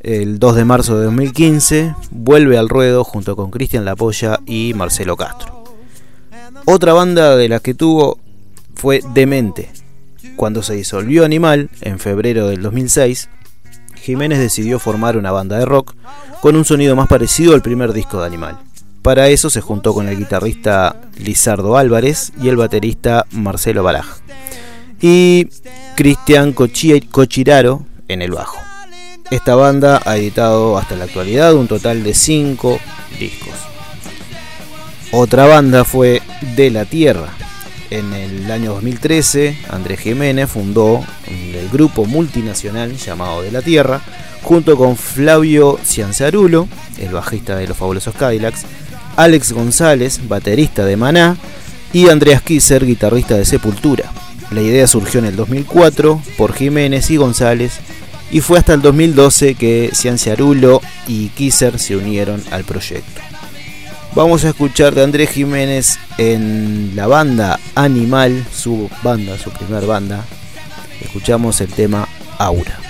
El 0.00 0.38
2 0.38 0.56
de 0.56 0.64
marzo 0.64 0.96
de 0.96 1.04
2015 1.04 1.94
vuelve 2.10 2.56
al 2.56 2.70
ruedo 2.70 3.04
junto 3.04 3.36
con 3.36 3.50
Cristian 3.50 3.84
Lapolla 3.84 4.40
y 4.46 4.72
Marcelo 4.74 5.16
Castro. 5.16 5.64
Otra 6.64 6.94
banda 6.94 7.36
de 7.36 7.48
la 7.48 7.60
que 7.60 7.74
tuvo 7.74 8.18
fue 8.74 9.02
Demente. 9.12 9.70
Cuando 10.36 10.62
se 10.62 10.74
disolvió 10.74 11.24
Animal, 11.24 11.70
en 11.80 11.98
febrero 11.98 12.48
del 12.48 12.62
2006, 12.62 13.28
Jiménez 14.02 14.38
decidió 14.38 14.78
formar 14.78 15.16
una 15.16 15.30
banda 15.30 15.58
de 15.58 15.66
rock 15.66 15.94
con 16.40 16.56
un 16.56 16.64
sonido 16.64 16.96
más 16.96 17.08
parecido 17.08 17.54
al 17.54 17.62
primer 17.62 17.92
disco 17.92 18.20
de 18.20 18.26
Animal. 18.26 18.58
Para 19.02 19.28
eso 19.28 19.48
se 19.50 19.60
juntó 19.60 19.94
con 19.94 20.08
el 20.08 20.16
guitarrista 20.18 20.96
Lizardo 21.16 21.76
Álvarez 21.76 22.32
y 22.40 22.48
el 22.48 22.56
baterista 22.56 23.26
Marcelo 23.30 23.82
Baraj. 23.82 24.06
Y 25.00 25.48
Cristian 25.96 26.54
Cochi- 26.54 27.08
Cochiraro 27.10 27.86
en 28.08 28.20
el 28.22 28.32
bajo. 28.32 28.58
Esta 29.30 29.54
banda 29.54 30.02
ha 30.04 30.16
editado 30.16 30.76
hasta 30.76 30.96
la 30.96 31.04
actualidad 31.04 31.54
un 31.54 31.68
total 31.68 32.02
de 32.02 32.12
5 32.14 32.78
discos. 33.18 33.54
Otra 35.12 35.46
banda 35.46 35.84
fue 35.84 36.20
De 36.56 36.70
la 36.70 36.84
Tierra. 36.84 37.28
En 37.90 38.12
el 38.12 38.48
año 38.52 38.74
2013, 38.74 39.58
Andrés 39.68 39.98
Jiménez 39.98 40.48
fundó 40.48 41.04
el 41.26 41.68
grupo 41.70 42.04
multinacional 42.04 42.96
llamado 42.96 43.42
De 43.42 43.50
la 43.50 43.62
Tierra, 43.62 44.00
junto 44.42 44.76
con 44.76 44.96
Flavio 44.96 45.76
Cianzarulo, 45.84 46.68
el 46.98 47.12
bajista 47.12 47.56
de 47.56 47.66
los 47.66 47.76
fabulosos 47.76 48.14
Cadillacs, 48.14 48.64
Alex 49.16 49.52
González, 49.52 50.20
baterista 50.28 50.84
de 50.84 50.96
Maná, 50.96 51.36
y 51.92 52.08
Andreas 52.08 52.42
Kisser, 52.42 52.86
guitarrista 52.86 53.36
de 53.36 53.44
Sepultura. 53.44 54.12
La 54.52 54.62
idea 54.62 54.86
surgió 54.86 55.18
en 55.18 55.26
el 55.26 55.34
2004 55.34 56.22
por 56.36 56.52
Jiménez 56.52 57.10
y 57.10 57.16
González 57.16 57.80
y 58.30 58.40
fue 58.40 58.58
hasta 58.58 58.74
el 58.74 58.82
2012 58.82 59.56
que 59.56 59.90
Cianciarulo 59.92 60.80
y 61.08 61.28
Kisser 61.30 61.78
se 61.80 61.96
unieron 61.96 62.40
al 62.52 62.62
proyecto. 62.62 63.20
Vamos 64.14 64.44
a 64.44 64.48
escuchar 64.48 64.94
de 64.94 65.04
Andrés 65.04 65.30
Jiménez 65.30 65.98
en 66.18 66.96
la 66.96 67.06
banda 67.06 67.60
Animal, 67.76 68.44
su 68.52 68.90
banda, 69.04 69.38
su 69.38 69.50
primer 69.50 69.86
banda. 69.86 70.24
Escuchamos 71.00 71.60
el 71.60 71.68
tema 71.68 72.08
Aura. 72.36 72.89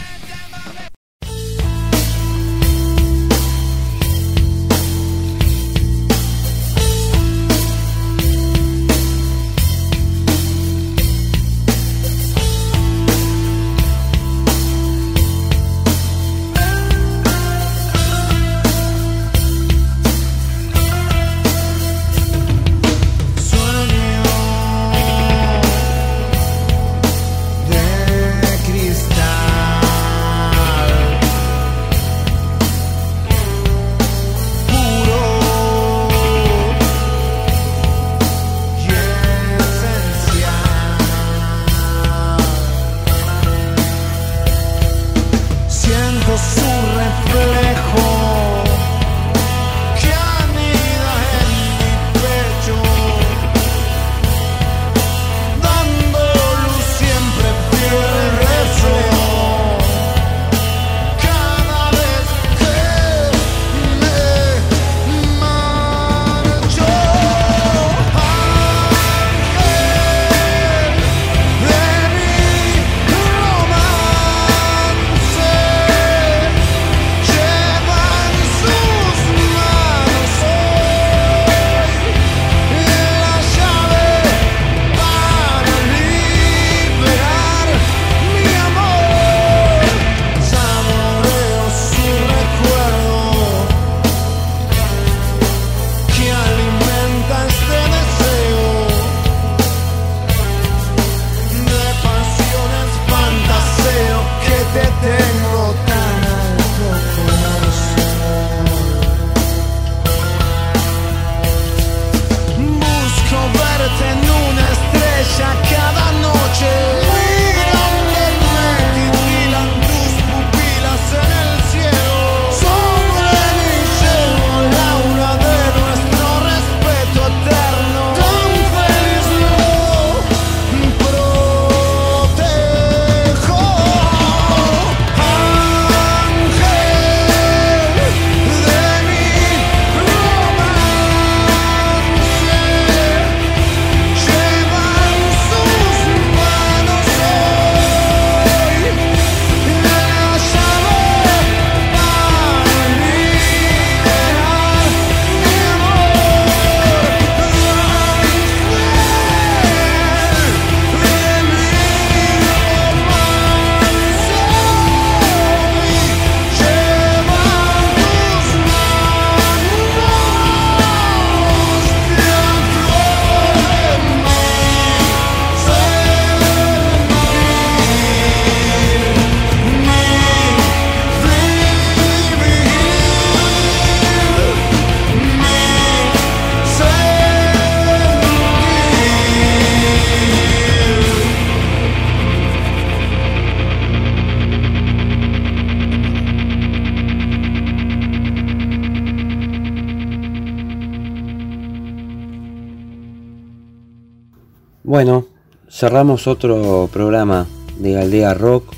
Bueno, 205.02 205.24
cerramos 205.70 206.26
otro 206.26 206.90
programa 206.92 207.46
de 207.78 207.98
Aldea 207.98 208.34
Rock. 208.34 208.74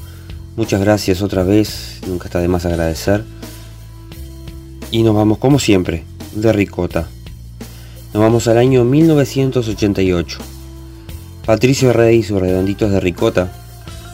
Muchas 0.55 0.81
gracias 0.81 1.21
otra 1.21 1.43
vez, 1.43 1.99
nunca 2.07 2.27
está 2.27 2.39
de 2.39 2.47
más 2.47 2.65
agradecer. 2.65 3.25
Y 4.93 5.03
nos 5.03 5.17
vamos 5.17 5.39
como 5.39 5.59
siempre, 5.59 6.05
de 6.33 6.53
Ricota. 6.53 7.09
Nos 8.15 8.23
vamos 8.23 8.47
al 8.47 8.59
año 8.59 8.85
1988. 8.85 10.39
Patricio 11.45 11.93
Rey 11.93 12.19
y 12.19 12.23
sus 12.23 12.41
redonditos 12.41 12.93
de 12.93 13.01
Ricota 13.01 13.51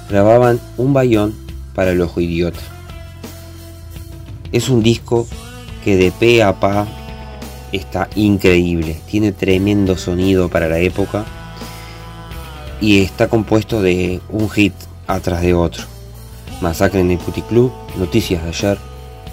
grababan 0.08 0.58
un 0.78 0.94
bayón 0.94 1.34
para 1.74 1.90
el 1.90 2.00
ojo 2.00 2.22
idiota. 2.22 2.60
Es 4.50 4.70
un 4.70 4.82
disco 4.82 5.26
que 5.84 5.98
de 5.98 6.10
pe 6.10 6.42
a 6.42 6.58
pa 6.58 6.88
está 7.70 8.08
increíble, 8.14 8.98
tiene 9.10 9.32
tremendo 9.32 9.98
sonido 9.98 10.48
para 10.48 10.70
la 10.70 10.78
época 10.78 11.26
y 12.80 13.02
está 13.02 13.28
compuesto 13.28 13.82
de 13.82 14.20
un 14.28 14.48
hit 14.50 14.74
atrás 15.06 15.42
de 15.42 15.54
otro. 15.54 15.84
Masacre 16.60 17.00
en 17.00 17.10
el 17.10 17.18
puticlub, 17.18 17.72
noticias 17.96 18.42
de 18.42 18.48
ayer, 18.48 18.78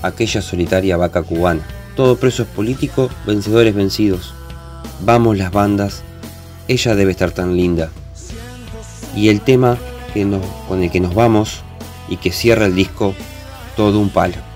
aquella 0.02 0.42
solitaria 0.42 0.98
vaca 0.98 1.24
cubana. 1.24 1.66
Todo 1.96 2.18
preso 2.18 2.44
es 2.44 2.50
político, 2.50 3.10
vencedores 3.26 3.74
vencidos. 3.74 4.34
Vamos 5.02 5.38
las 5.38 5.52
bandas, 5.52 6.04
ella 6.68 6.96
debe 6.96 7.12
estar 7.12 7.32
tan 7.32 7.56
linda. 7.56 7.90
Y 9.16 9.30
el 9.30 9.42
tema 9.42 9.78
con 10.68 10.82
el 10.82 10.90
que 10.92 11.02
nos 11.02 11.14
vamos 11.14 11.62
y 12.08 12.18
que 12.18 12.32
cierra 12.32 12.68
el 12.68 12.76
disco, 12.76 13.14
todo 13.76 14.00
un 14.00 14.10
palo. 14.10 14.55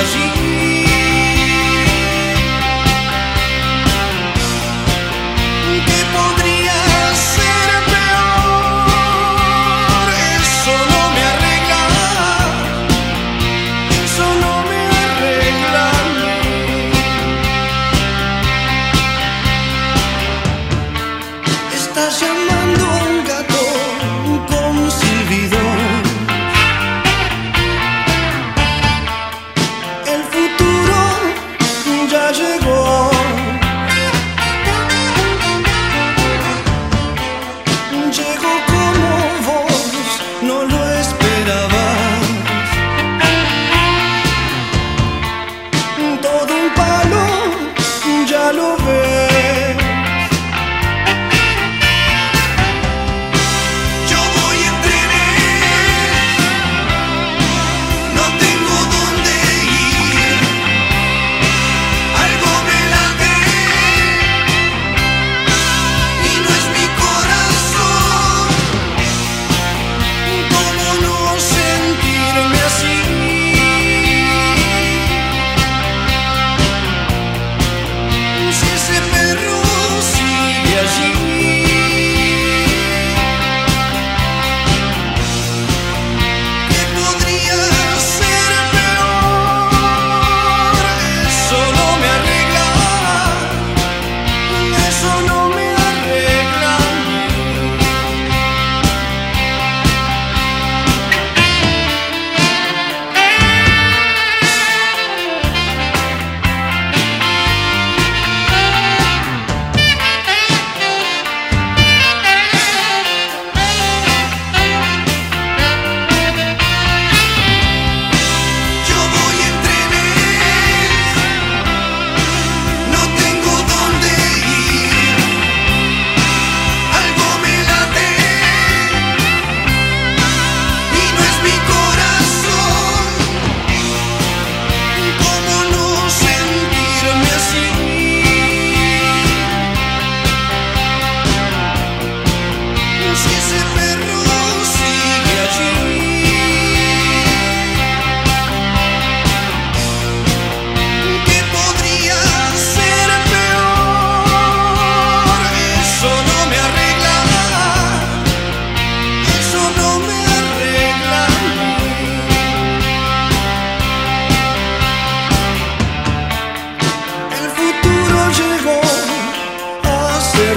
a 0.00 0.04
gente 0.04 0.39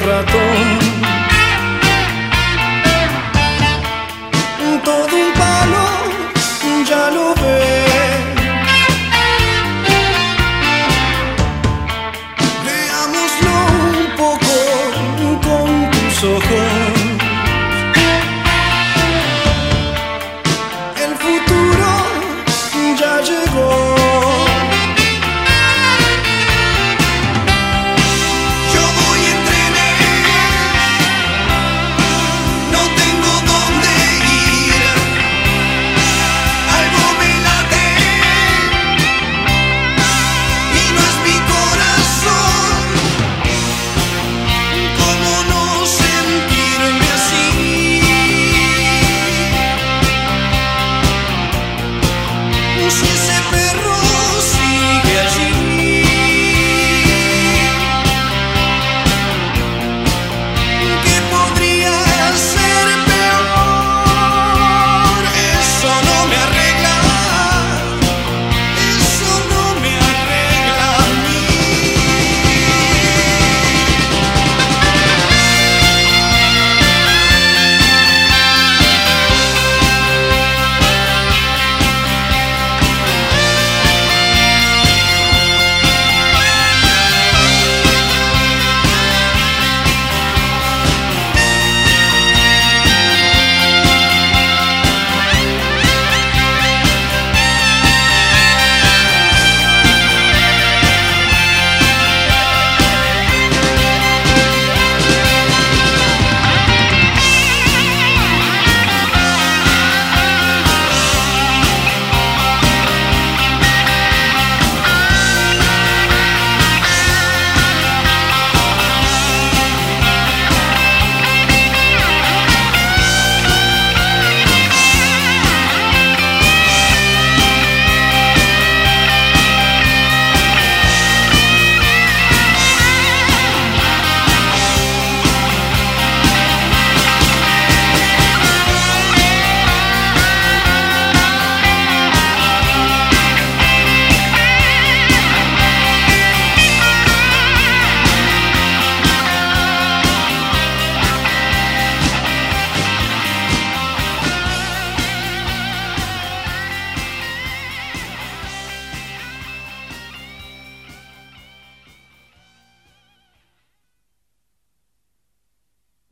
Euratom 0.04 0.83